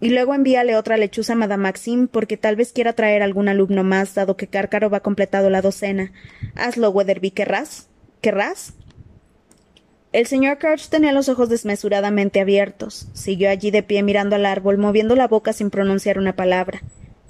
[0.00, 3.84] Y luego envíale otra lechuza a Madame Maxim, porque tal vez quiera traer algún alumno
[3.84, 6.10] más, dado que Karkarov ha completado la docena.
[6.56, 7.88] Hazlo, Weatherby, ¿querrás?
[8.22, 8.74] ¿Querrás?
[10.12, 13.08] El señor Crouch tenía los ojos desmesuradamente abiertos.
[13.14, 16.82] Siguió allí de pie mirando al árbol, moviendo la boca sin pronunciar una palabra.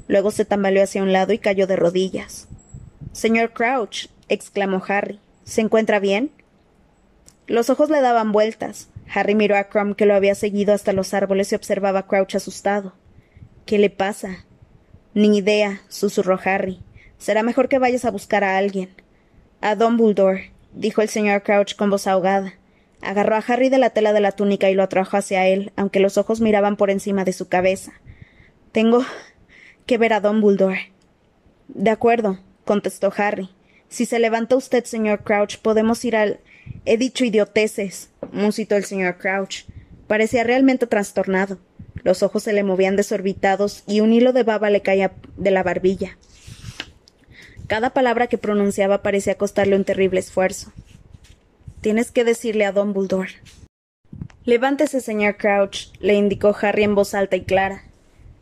[0.06, 2.46] Luego se tambaleó hacia un lado y cayó de rodillas.
[3.12, 6.30] Señor Crouch, exclamó Harry, ¿se encuentra bien?
[7.46, 8.90] Los ojos le daban vueltas.
[9.14, 12.34] Harry miró a Crumb que lo había seguido hasta los árboles y observaba a Crouch
[12.34, 12.92] asustado.
[13.64, 14.44] ¿Qué le pasa?
[15.14, 16.80] Ni idea, susurró Harry.
[17.16, 18.90] Será mejor que vayas a buscar a alguien.
[19.62, 22.54] A Dumbledore, dijo el señor Crouch con voz ahogada.
[23.00, 26.00] Agarró a Harry de la tela de la túnica y lo atrajo hacia él, aunque
[26.00, 27.92] los ojos miraban por encima de su cabeza.
[28.70, 29.04] Tengo
[29.86, 30.92] que ver a Dumbledore.
[31.68, 33.50] De acuerdo, contestó Harry.
[33.88, 36.40] Si se levanta usted, señor Crouch, podemos ir al.
[36.84, 39.64] He dicho idioteces, musitó el señor Crouch.
[40.06, 41.58] Parecía realmente trastornado.
[42.04, 45.62] Los ojos se le movían desorbitados y un hilo de baba le caía de la
[45.62, 46.16] barbilla.
[47.72, 50.74] Cada palabra que pronunciaba parecía costarle un terrible esfuerzo.
[51.80, 53.32] Tienes que decirle a Dumbledore.
[54.44, 57.84] Levántese, señor Crouch, le indicó Harry en voz alta y clara.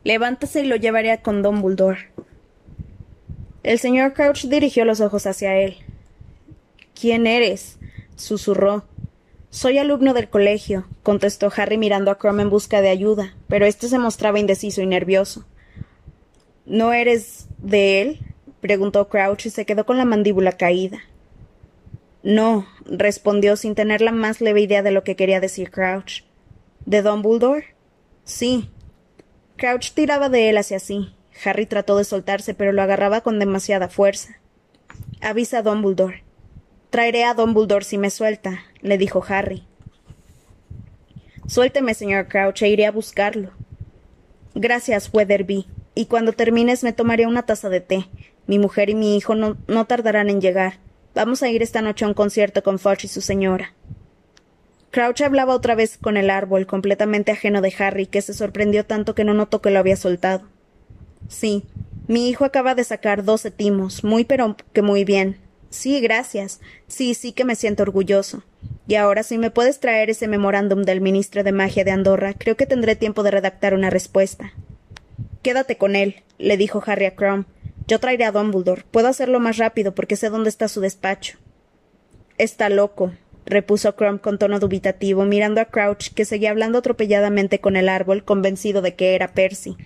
[0.02, 2.08] Levántese y lo llevaré con Dumbledore.
[3.62, 5.76] El señor Crouch dirigió los ojos hacia él.
[7.00, 7.78] ¿Quién eres?
[8.16, 8.84] susurró.
[9.48, 13.86] Soy alumno del colegio, contestó Harry mirando a Crumb en busca de ayuda, pero éste
[13.86, 15.44] se mostraba indeciso y nervioso.
[16.66, 18.29] ¿No eres de él?
[18.60, 21.00] Preguntó Crouch y se quedó con la mandíbula caída.
[22.22, 26.24] No, respondió sin tener la más leve idea de lo que quería decir Crouch.
[26.84, 27.74] ¿De Dumbledore?
[28.24, 28.70] Sí.
[29.56, 31.14] Crouch tiraba de él hacia sí.
[31.44, 34.38] Harry trató de soltarse, pero lo agarraba con demasiada fuerza.
[35.20, 36.24] Avisa a Dumbledore.
[36.90, 39.64] Traeré a Dumbledore si me suelta, le dijo Harry.
[41.46, 43.50] Suélteme, señor Crouch, e iré a buscarlo.
[44.54, 45.66] Gracias, Weatherby.
[45.94, 48.06] Y cuando termines me tomaré una taza de té.
[48.50, 50.80] Mi mujer y mi hijo no, no tardarán en llegar.
[51.14, 53.74] Vamos a ir esta noche a un concierto con Fudge y su señora.
[54.90, 59.14] Crouch hablaba otra vez con el árbol, completamente ajeno de Harry, que se sorprendió tanto
[59.14, 60.48] que no notó que lo había soltado.
[61.28, 61.62] Sí,
[62.08, 65.36] mi hijo acaba de sacar doce timos, muy pero que muy bien.
[65.68, 66.58] Sí, gracias.
[66.88, 68.42] Sí, sí que me siento orgulloso.
[68.88, 72.56] Y ahora, si me puedes traer ese memorándum del ministro de magia de Andorra, creo
[72.56, 74.54] que tendré tiempo de redactar una respuesta.
[75.42, 77.46] Quédate con él, le dijo Harry a Crumb.
[77.90, 78.84] Yo traeré a Dumbledore.
[78.92, 81.38] Puedo hacerlo más rápido porque sé dónde está su despacho.
[82.38, 83.10] Está loco,
[83.46, 88.24] repuso Crumb con tono dubitativo, mirando a Crouch, que seguía hablando atropelladamente con el árbol,
[88.24, 89.76] convencido de que era Percy.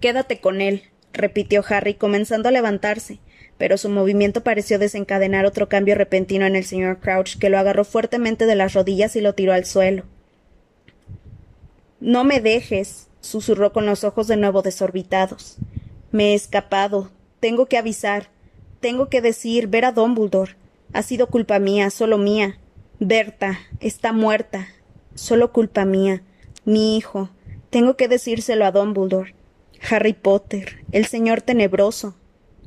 [0.00, 0.82] Quédate con él,
[1.14, 3.18] repitió Harry, comenzando a levantarse,
[3.56, 7.86] pero su movimiento pareció desencadenar otro cambio repentino en el señor Crouch, que lo agarró
[7.86, 10.04] fuertemente de las rodillas y lo tiró al suelo.
[11.98, 15.56] No me dejes, susurró con los ojos de nuevo desorbitados.
[16.18, 17.12] Me he escapado.
[17.38, 18.28] Tengo que avisar.
[18.80, 20.56] Tengo que decir, ver a Dumbledore.
[20.92, 22.58] Ha sido culpa mía, solo mía.
[22.98, 24.66] Berta está muerta.
[25.14, 26.24] Solo culpa mía.
[26.64, 27.30] Mi hijo.
[27.70, 29.36] Tengo que decírselo a Dumbledore.
[29.88, 32.16] Harry Potter, el señor tenebroso.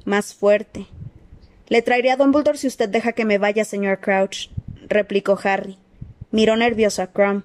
[0.05, 0.85] Más fuerte.
[1.67, 4.49] Le traeré a Dumbledore si usted deja que me vaya, señor Crouch,
[4.87, 5.77] replicó Harry.
[6.31, 7.43] Miró nervioso a Crumb.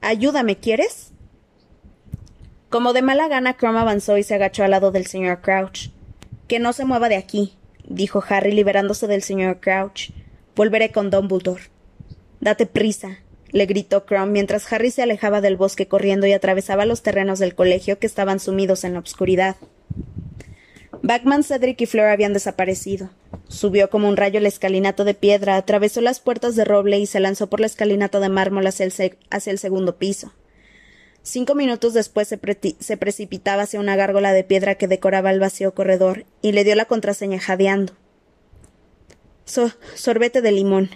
[0.00, 1.12] Ayúdame, ¿quieres?
[2.68, 5.90] Como de mala gana, Crumb avanzó y se agachó al lado del señor Crouch.
[6.46, 7.54] Que no se mueva de aquí,
[7.88, 10.10] dijo Harry liberándose del señor Crouch.
[10.54, 11.62] Volveré con Dumbledore.
[12.40, 13.18] Date prisa,
[13.50, 17.54] le gritó Crumb mientras Harry se alejaba del bosque corriendo y atravesaba los terrenos del
[17.54, 19.56] colegio que estaban sumidos en la oscuridad.
[21.02, 23.10] Backman, Cedric y Fleur habían desaparecido.
[23.48, 27.20] Subió como un rayo el escalinato de piedra, atravesó las puertas de roble y se
[27.20, 30.32] lanzó por la escalinata de mármol hacia el, segundo piso.
[31.28, 36.24] Cinco minutos después se, precipitaba hacia una gárgola de piedra que decoraba el vacío corredor
[36.40, 37.92] y le dio la contraseña jadeando.
[39.44, 40.88] sorbete de limón.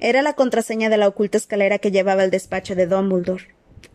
[0.00, 3.54] Era la contraseña de la oculta escalera que llevaba al despacho de Dumbledore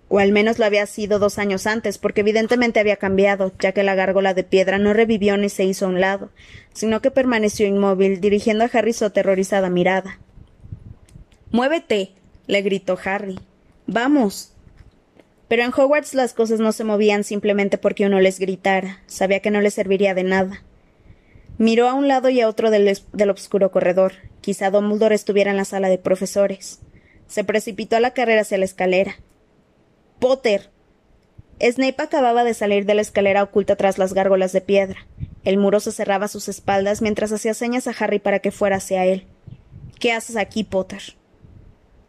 [0.09, 3.81] o al menos lo había sido dos años antes, porque evidentemente había cambiado, ya que
[3.81, 6.29] la gárgola de piedra no revivió ni se hizo a un lado,
[6.71, 10.19] sino que permaneció inmóvil, dirigiendo a Harry su aterrorizada mirada.
[11.49, 12.11] Muévete.
[12.45, 13.39] le gritó Harry.
[13.87, 14.51] Vamos.
[15.51, 18.99] Pero en Hogwarts las cosas no se movían simplemente porque uno les gritara.
[19.05, 20.63] Sabía que no les serviría de nada.
[21.57, 24.13] Miró a un lado y a otro del, del oscuro corredor.
[24.39, 26.79] Quizá Dumbledore estuviera en la sala de profesores.
[27.27, 29.15] Se precipitó a la carrera hacia la escalera.
[30.19, 30.69] Potter.
[31.59, 35.05] Snape acababa de salir de la escalera oculta tras las gárgolas de piedra.
[35.43, 38.77] El muro se cerraba a sus espaldas mientras hacía señas a Harry para que fuera
[38.77, 39.25] hacia él.
[39.99, 41.17] ¿Qué haces aquí, Potter?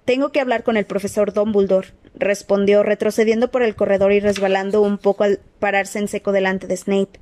[0.04, 1.88] Tengo que hablar con el profesor Dumbledore,
[2.24, 6.76] respondió, retrocediendo por el corredor y resbalando un poco al pararse en seco delante de
[6.76, 7.20] Snape.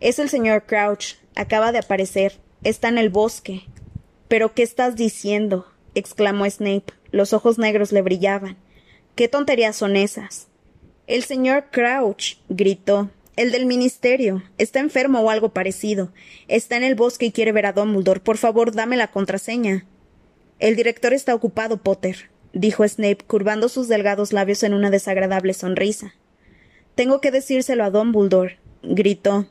[0.00, 1.16] Es el señor Crouch.
[1.34, 2.40] Acaba de aparecer.
[2.64, 3.62] Está en el bosque.
[4.28, 5.66] ¿Pero qué estás diciendo?
[5.94, 6.92] exclamó Snape.
[7.10, 8.56] Los ojos negros le brillaban.
[9.14, 10.48] ¿Qué tonterías son esas?
[11.06, 13.10] El señor Crouch, gritó.
[13.36, 14.42] El del ministerio.
[14.58, 16.12] Está enfermo o algo parecido.
[16.48, 18.20] Está en el bosque y quiere ver a Dumbledore.
[18.20, 19.86] Por favor, dame la contraseña.
[20.58, 26.14] El director está ocupado, Potter, dijo Snape, curvando sus delgados labios en una desagradable sonrisa.
[26.94, 29.46] Tengo que decírselo a Dumbledore, gritó.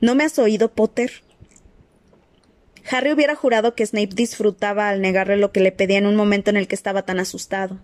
[0.00, 1.10] ¿No me has oído, Potter?
[2.88, 6.50] Harry hubiera jurado que Snape disfrutaba al negarle lo que le pedía en un momento
[6.50, 7.80] en el que estaba tan asustado.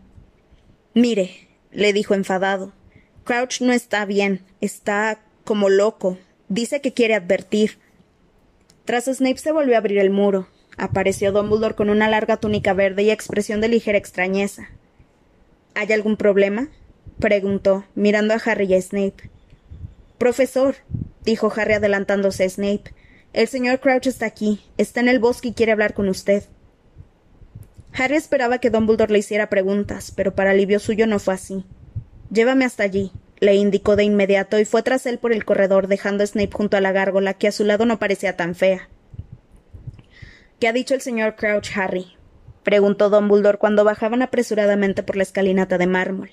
[0.95, 2.73] Mire, le dijo enfadado.
[3.25, 6.19] Crouch no está bien, está como loco.
[6.49, 7.79] Dice que quiere advertir.
[8.85, 10.49] Tras Snape se volvió a abrir el muro.
[10.77, 14.71] Apareció Dumbledore con una larga túnica verde y expresión de ligera extrañeza.
[15.75, 16.69] ¿Hay algún problema?
[17.19, 19.31] preguntó, mirando a Harry y a Snape.
[20.19, 20.77] Profesor,
[21.25, 22.95] dijo Harry adelantándose a Snape,
[23.33, 26.45] el señor Crouch está aquí, está en el bosque y quiere hablar con usted.
[27.95, 31.65] Harry esperaba que Dumbledore le hiciera preguntas, pero para alivio suyo no fue así.
[32.31, 36.25] Llévame hasta allí, le indicó de inmediato y fue tras él por el corredor, dejando
[36.25, 38.89] a Snape junto a la gárgola, que a su lado no parecía tan fea.
[40.63, 42.13] ¿Qué ha dicho el señor Crouch, Harry?
[42.63, 46.31] preguntó Dumbledore cuando bajaban apresuradamente por la escalinata de mármol.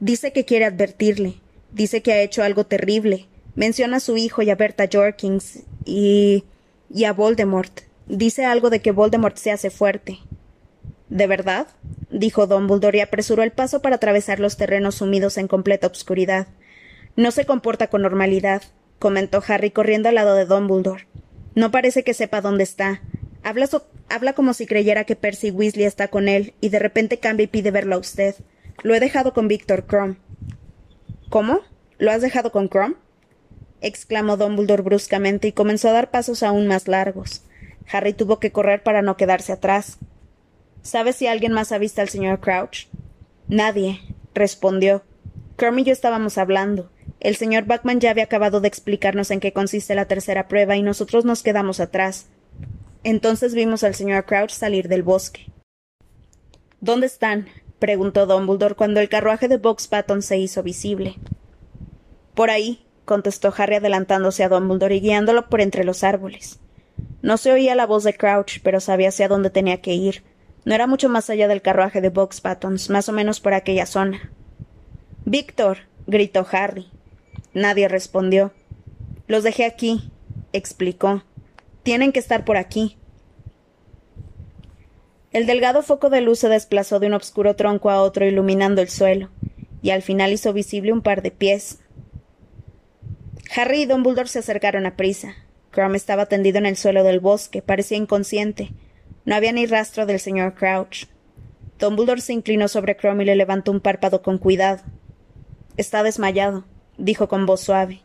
[0.00, 1.34] Dice que quiere advertirle.
[1.70, 3.26] Dice que ha hecho algo terrible.
[3.54, 6.44] Menciona a su hijo y a Berta Jorkins y.
[6.88, 7.80] y a Voldemort.
[8.06, 10.20] Dice algo de que Voldemort se hace fuerte.
[11.10, 11.66] ¿De verdad?
[12.08, 16.46] dijo Dumbledore y apresuró el paso para atravesar los terrenos sumidos en completa obscuridad.
[17.16, 18.62] No se comporta con normalidad,
[18.98, 21.06] comentó Harry corriendo al lado de Dumbledore.
[21.54, 23.02] No parece que sepa dónde está.
[23.42, 23.68] Habla,
[24.08, 27.48] habla como si creyera que Percy Weasley está con él y de repente cambia y
[27.48, 28.36] pide verlo a usted.
[28.82, 30.16] Lo he dejado con Víctor Crumb.
[31.28, 31.60] ¿Cómo?
[31.98, 32.96] ¿Lo has dejado con Crumb?
[33.80, 37.42] exclamó Dumbledore bruscamente y comenzó a dar pasos aún más largos.
[37.90, 39.98] Harry tuvo que correr para no quedarse atrás.
[40.82, 42.88] ¿Sabes si alguien más ha visto al señor Crouch?
[43.48, 44.00] Nadie,
[44.34, 45.02] respondió.
[45.56, 46.90] Crumb y yo estábamos hablando.
[47.20, 50.82] El señor Buckman ya había acabado de explicarnos en qué consiste la tercera prueba y
[50.82, 52.26] nosotros nos quedamos atrás.
[53.04, 55.46] Entonces vimos al señor Crouch salir del bosque.
[56.80, 57.48] ¿Dónde están?
[57.78, 61.16] preguntó Dumbledore cuando el carruaje de Box Patton se hizo visible.
[62.34, 66.60] Por ahí, contestó Harry adelantándose a Dumbledore y guiándolo por entre los árboles.
[67.22, 70.22] No se oía la voz de Crouch, pero sabía hacia dónde tenía que ir.
[70.64, 73.86] No era mucho más allá del carruaje de Box Pattons, más o menos por aquella
[73.86, 74.30] zona.
[75.24, 75.78] Víctor.
[76.06, 76.88] gritó Harry.
[77.52, 78.52] Nadie respondió.
[79.26, 80.10] Los dejé aquí,
[80.52, 81.22] explicó.
[81.82, 82.96] Tienen que estar por aquí.
[85.32, 88.88] El delgado foco de luz se desplazó de un obscuro tronco a otro iluminando el
[88.88, 89.30] suelo,
[89.80, 91.78] y al final hizo visible un par de pies.
[93.56, 95.34] Harry y Dumbledore se acercaron a prisa.
[95.70, 98.72] Crumb estaba tendido en el suelo del bosque, parecía inconsciente,
[99.24, 101.06] no había ni rastro del señor Crouch.
[101.78, 104.82] Dumbledore se inclinó sobre Crum y le levantó un párpado con cuidado.
[105.76, 106.64] Está desmayado,
[106.98, 108.02] dijo con voz suave.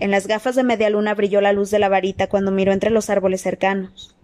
[0.00, 2.88] En las gafas de media luna brilló la luz de la varita cuando miró entre
[2.88, 4.16] los árboles cercanos.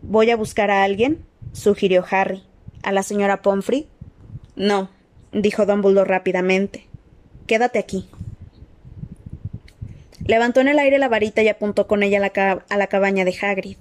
[0.00, 1.24] ¿Voy a buscar a alguien?
[1.52, 2.42] sugirió Harry.
[2.82, 3.86] ¿A la señora Pomfrey?
[4.56, 4.88] No,
[5.32, 6.86] dijo Dumbledore rápidamente.
[7.46, 8.08] Quédate aquí.
[10.24, 13.76] Levantó en el aire la varita y apuntó con ella a la, cabaña de Hagrid.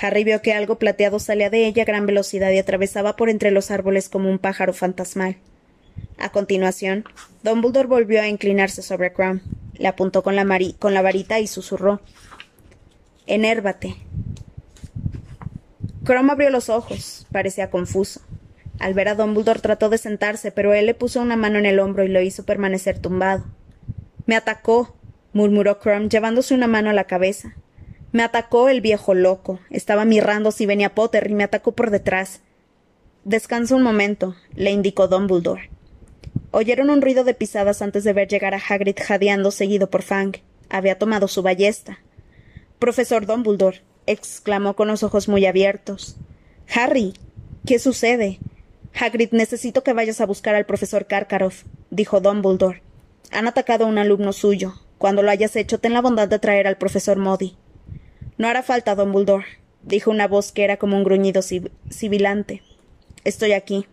[0.00, 3.52] Harry vio que algo plateado salía de ella a gran velocidad y atravesaba por entre
[3.52, 5.36] los árboles como un pájaro fantasmal.
[6.18, 7.04] A continuación,
[7.44, 9.42] Dumbledore volvió a inclinarse sobre Crumb.
[9.74, 12.00] Le apuntó con la, varita y susurró:
[13.26, 13.96] Enérvate.
[16.04, 17.26] Crumb abrió los ojos.
[17.30, 18.20] Parecía confuso.
[18.78, 21.78] Al ver a Dumbledore trató de sentarse, pero él le puso una mano en el
[21.78, 23.44] hombro y lo hizo permanecer tumbado.
[24.26, 24.96] Me atacó,
[25.32, 27.54] murmuró Crumb, llevándose una mano a la cabeza.
[28.12, 29.60] Me atacó el viejo loco.
[29.70, 32.42] Estaba mirando si venía Potter y me atacó por detrás.
[33.24, 35.70] Descansa un momento, le indicó Dumbledore.
[36.52, 40.36] Oyeron un ruido de pisadas antes de ver llegar a Hagrid jadeando seguido por Fang.
[40.68, 41.98] Había tomado su ballesta.
[42.78, 46.16] Profesor Dumbledore, exclamó con los ojos muy abiertos.
[46.74, 47.14] Harry,
[47.66, 48.38] ¿qué sucede?
[48.94, 52.82] Hagrid, necesito que vayas a buscar al profesor Karkaroff, dijo Dumbledore.
[53.32, 54.74] Han atacado a un alumno suyo.
[54.98, 57.56] Cuando lo hayas hecho, ten la bondad de traer al profesor Modi.
[58.38, 59.44] No hará falta, don Buldor,
[59.82, 62.62] dijo una voz que era como un gruñido sibilante.
[63.24, 63.86] Estoy aquí.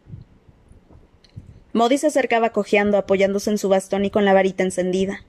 [1.74, 5.24] Modi se acercaba cojeando, apoyándose en su bastón y con la varita encendida.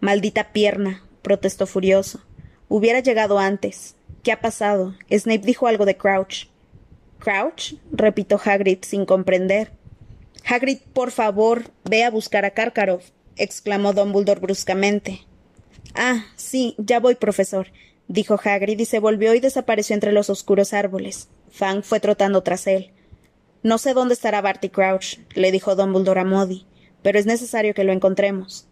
[0.00, 2.20] Maldita pierna, protestó furioso.
[2.68, 3.96] Hubiera llegado antes.
[4.22, 4.94] ¿Qué ha pasado?
[5.10, 6.46] Snape dijo algo de Crouch.
[7.18, 7.74] ¿Crouch?
[7.92, 9.72] repitió Hagrid sin comprender.
[10.46, 13.10] Hagrid, por favor, ve a buscar a Karkaroff
[13.40, 15.22] exclamó Dumbledore bruscamente.
[15.94, 17.68] Ah, sí, ya voy, profesor,
[18.06, 21.28] dijo Hagrid y se volvió y desapareció entre los oscuros árboles.
[21.50, 22.92] Fang fue trotando tras él.
[23.62, 26.66] No sé dónde estará Barty Crouch, le dijo Dumbledore a Modi,
[27.02, 28.66] pero es necesario que lo encontremos.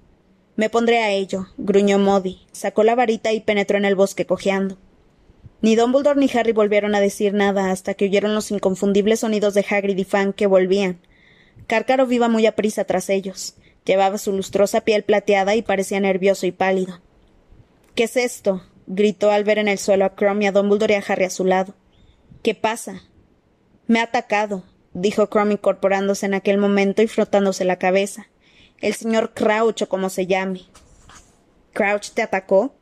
[0.56, 4.78] Me pondré a ello, gruñó Modi, sacó la varita y penetró en el bosque cojeando.
[5.60, 9.64] Ni Dumbledore ni Harry volvieron a decir nada hasta que oyeron los inconfundibles sonidos de
[9.68, 11.00] Hagrid y Fang que volvían.
[11.66, 13.56] Cárcaro iba muy aprisa tras ellos.
[13.84, 17.00] Llevaba su lustrosa piel plateada y parecía nervioso y pálido.
[17.94, 18.62] ¿Qué es esto?
[18.86, 21.30] gritó al ver en el suelo a Crumb y a Dumbledore y a Harry a
[21.30, 21.74] su lado.
[22.42, 23.02] ¿Qué pasa?
[23.86, 28.28] Me ha atacado, dijo Crumb incorporándose en aquel momento y frotándose la cabeza.
[28.80, 30.62] El señor Crouch o como se llame.
[31.72, 32.74] ¿Crouch te atacó?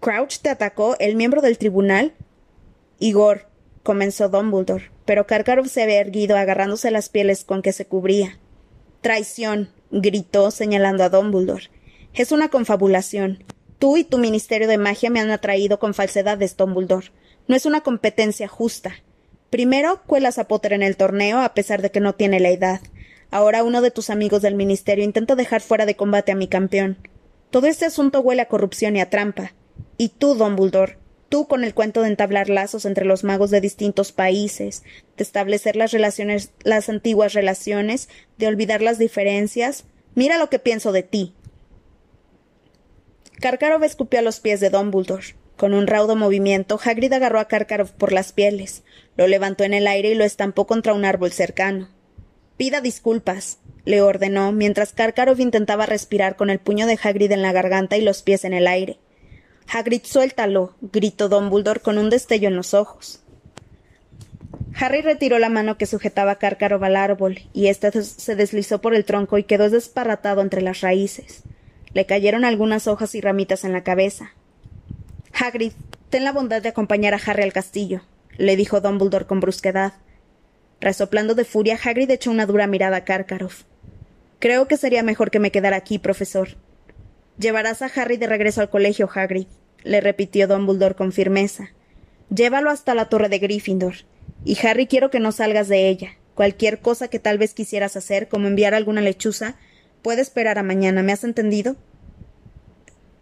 [0.00, 2.14] ¿Crouch te atacó, el miembro del tribunal?
[2.98, 3.46] Igor,
[3.82, 8.38] comenzó Dumbledore, pero Karkaroff se había erguido agarrándose las pieles con que se cubría.
[9.00, 11.70] Traición, gritó señalando a Dumbledore.
[12.14, 13.44] Es una confabulación.
[13.78, 17.10] Tú y tu Ministerio de Magia me han atraído con falsedades, Dumbledore.
[17.48, 18.94] No es una competencia justa.
[19.52, 22.80] Primero, cuelas a en el torneo a pesar de que no tiene la edad.
[23.30, 26.96] Ahora uno de tus amigos del Ministerio intenta dejar fuera de combate a mi campeón.
[27.50, 29.52] Todo este asunto huele a corrupción y a trampa.
[29.98, 30.96] Y tú, Dumbledore,
[31.28, 34.84] tú con el cuento de entablar lazos entre los magos de distintos países,
[35.18, 39.84] de establecer las relaciones, las antiguas relaciones, de olvidar las diferencias.
[40.14, 41.34] Mira lo que pienso de ti.
[43.38, 45.34] Karkarov escupió a los pies de Dumbledore.
[45.56, 48.82] Con un raudo movimiento, Hagrid agarró a Karkarov por las pieles,
[49.16, 51.88] lo levantó en el aire y lo estampó contra un árbol cercano.
[52.56, 57.52] Pida disculpas, le ordenó, mientras Karkarov intentaba respirar con el puño de Hagrid en la
[57.52, 58.98] garganta y los pies en el aire.
[59.72, 63.22] Hagrid, suéltalo, gritó Dumbledore con un destello en los ojos.
[64.74, 69.04] Harry retiró la mano que sujetaba Cárcaro al árbol, y éste se deslizó por el
[69.04, 71.42] tronco y quedó desparratado entre las raíces.
[71.92, 74.32] Le cayeron algunas hojas y ramitas en la cabeza.
[75.34, 75.72] Hagrid,
[76.10, 78.02] ten la bondad de acompañar a Harry al castillo,
[78.36, 79.94] le dijo Dumbledore con brusquedad.
[80.80, 83.64] Resoplando de furia, Hagrid echó una dura mirada a Karkaroff.
[84.38, 86.56] Creo que sería mejor que me quedara aquí, profesor,
[87.38, 89.46] Llevarás a Harry de regreso al colegio, Hagrid,
[89.82, 91.70] le repitió Dumbledore con firmeza.
[92.34, 93.94] Llévalo hasta la torre de Gryffindor.
[94.44, 96.10] Y Harry quiero que no salgas de ella.
[96.34, 99.56] Cualquier cosa que tal vez quisieras hacer, como enviar alguna lechuza,
[100.02, 101.02] puede esperar a mañana.
[101.02, 101.76] ¿Me has entendido?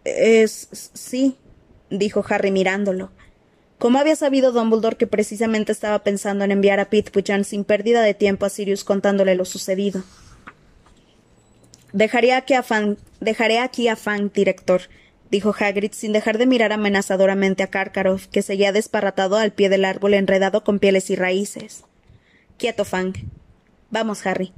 [0.03, 0.67] Es.
[0.71, 1.37] sí,
[1.91, 3.11] dijo Harry mirándolo.
[3.77, 8.13] ¿Cómo había sabido Dumbledore que precisamente estaba pensando en enviar a Pithpujan sin pérdida de
[8.13, 10.03] tiempo a Sirius contándole lo sucedido?
[11.93, 14.81] Dejaré aquí a Fang, dejaré aquí a Fang, director,
[15.29, 19.83] dijo Hagrid sin dejar de mirar amenazadoramente a Karkaroff, que seguía desparratado al pie del
[19.85, 21.83] árbol enredado con pieles y raíces.
[22.57, 23.13] Quieto, Fang.
[23.89, 24.53] Vamos, Harry.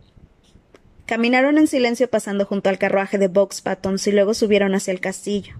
[1.05, 4.99] Caminaron en silencio pasando junto al carruaje de Box Pattons y luego subieron hacia el
[4.99, 5.55] castillo.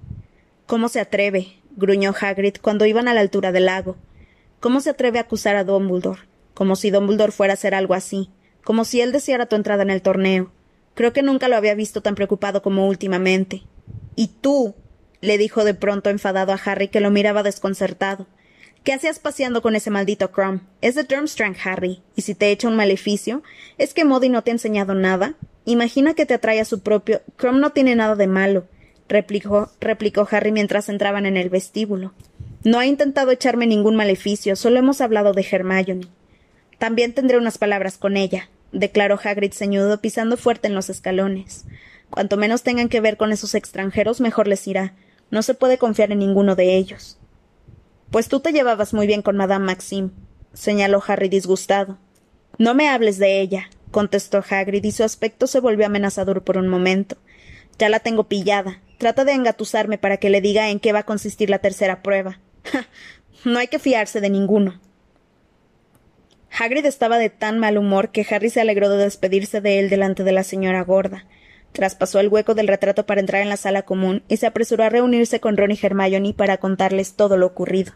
[0.68, 1.63] ¿Cómo se atreve?
[1.76, 3.98] Gruñó Hagrid cuando iban a la altura del lago.
[4.60, 6.22] ¿Cómo se atreve a acusar a Dumbledore?
[6.54, 8.30] Como si Dumbledore fuera a hacer algo así,
[8.64, 10.52] como si él deseara tu entrada en el torneo,
[10.96, 13.64] Creo que nunca lo había visto tan preocupado como últimamente.
[14.16, 14.76] Y tú,
[15.22, 18.28] le dijo de pronto enfadado a Harry, que lo miraba desconcertado.
[18.84, 20.62] ¿Qué hacías paseando con ese maldito Crumb?
[20.82, 22.04] Es de Durmstrang, Harry.
[22.16, 23.42] Y si te echa un maleficio,
[23.78, 25.36] ¿es que Modi no te ha enseñado nada?
[25.66, 27.22] Imagina que te atrae a su propio.
[27.38, 28.68] Crumb no tiene nada de malo.
[29.08, 32.14] Replicó, replicó Harry mientras entraban en el vestíbulo.
[32.64, 36.08] No ha intentado echarme ningún maleficio, solo hemos hablado de Hermione.
[36.78, 41.66] También tendré unas palabras con ella, declaró Hagrid ceñudo, pisando fuerte en los escalones.
[42.10, 44.94] Cuanto menos tengan que ver con esos extranjeros, mejor les irá.
[45.32, 47.18] No se puede confiar en ninguno de ellos.
[48.12, 50.12] Pues tú te llevabas muy bien con Madame Maxime,
[50.54, 51.98] señaló Harry disgustado.
[52.60, 56.68] No me hables de ella, contestó Hagrid, y su aspecto se volvió amenazador por un
[56.68, 57.18] momento.
[57.80, 58.80] Ya la tengo pillada.
[59.04, 62.40] Trata de engatusarme para que le diga en qué va a consistir la tercera prueba.
[63.44, 64.80] no hay que fiarse de ninguno.
[66.58, 70.24] Hagrid estaba de tan mal humor que Harry se alegró de despedirse de él delante
[70.24, 71.26] de la señora gorda.
[71.74, 74.90] Traspasó el hueco del retrato para entrar en la sala común y se apresuró a
[74.90, 77.92] reunirse con Ron y Hermione para contarles todo lo ocurrido.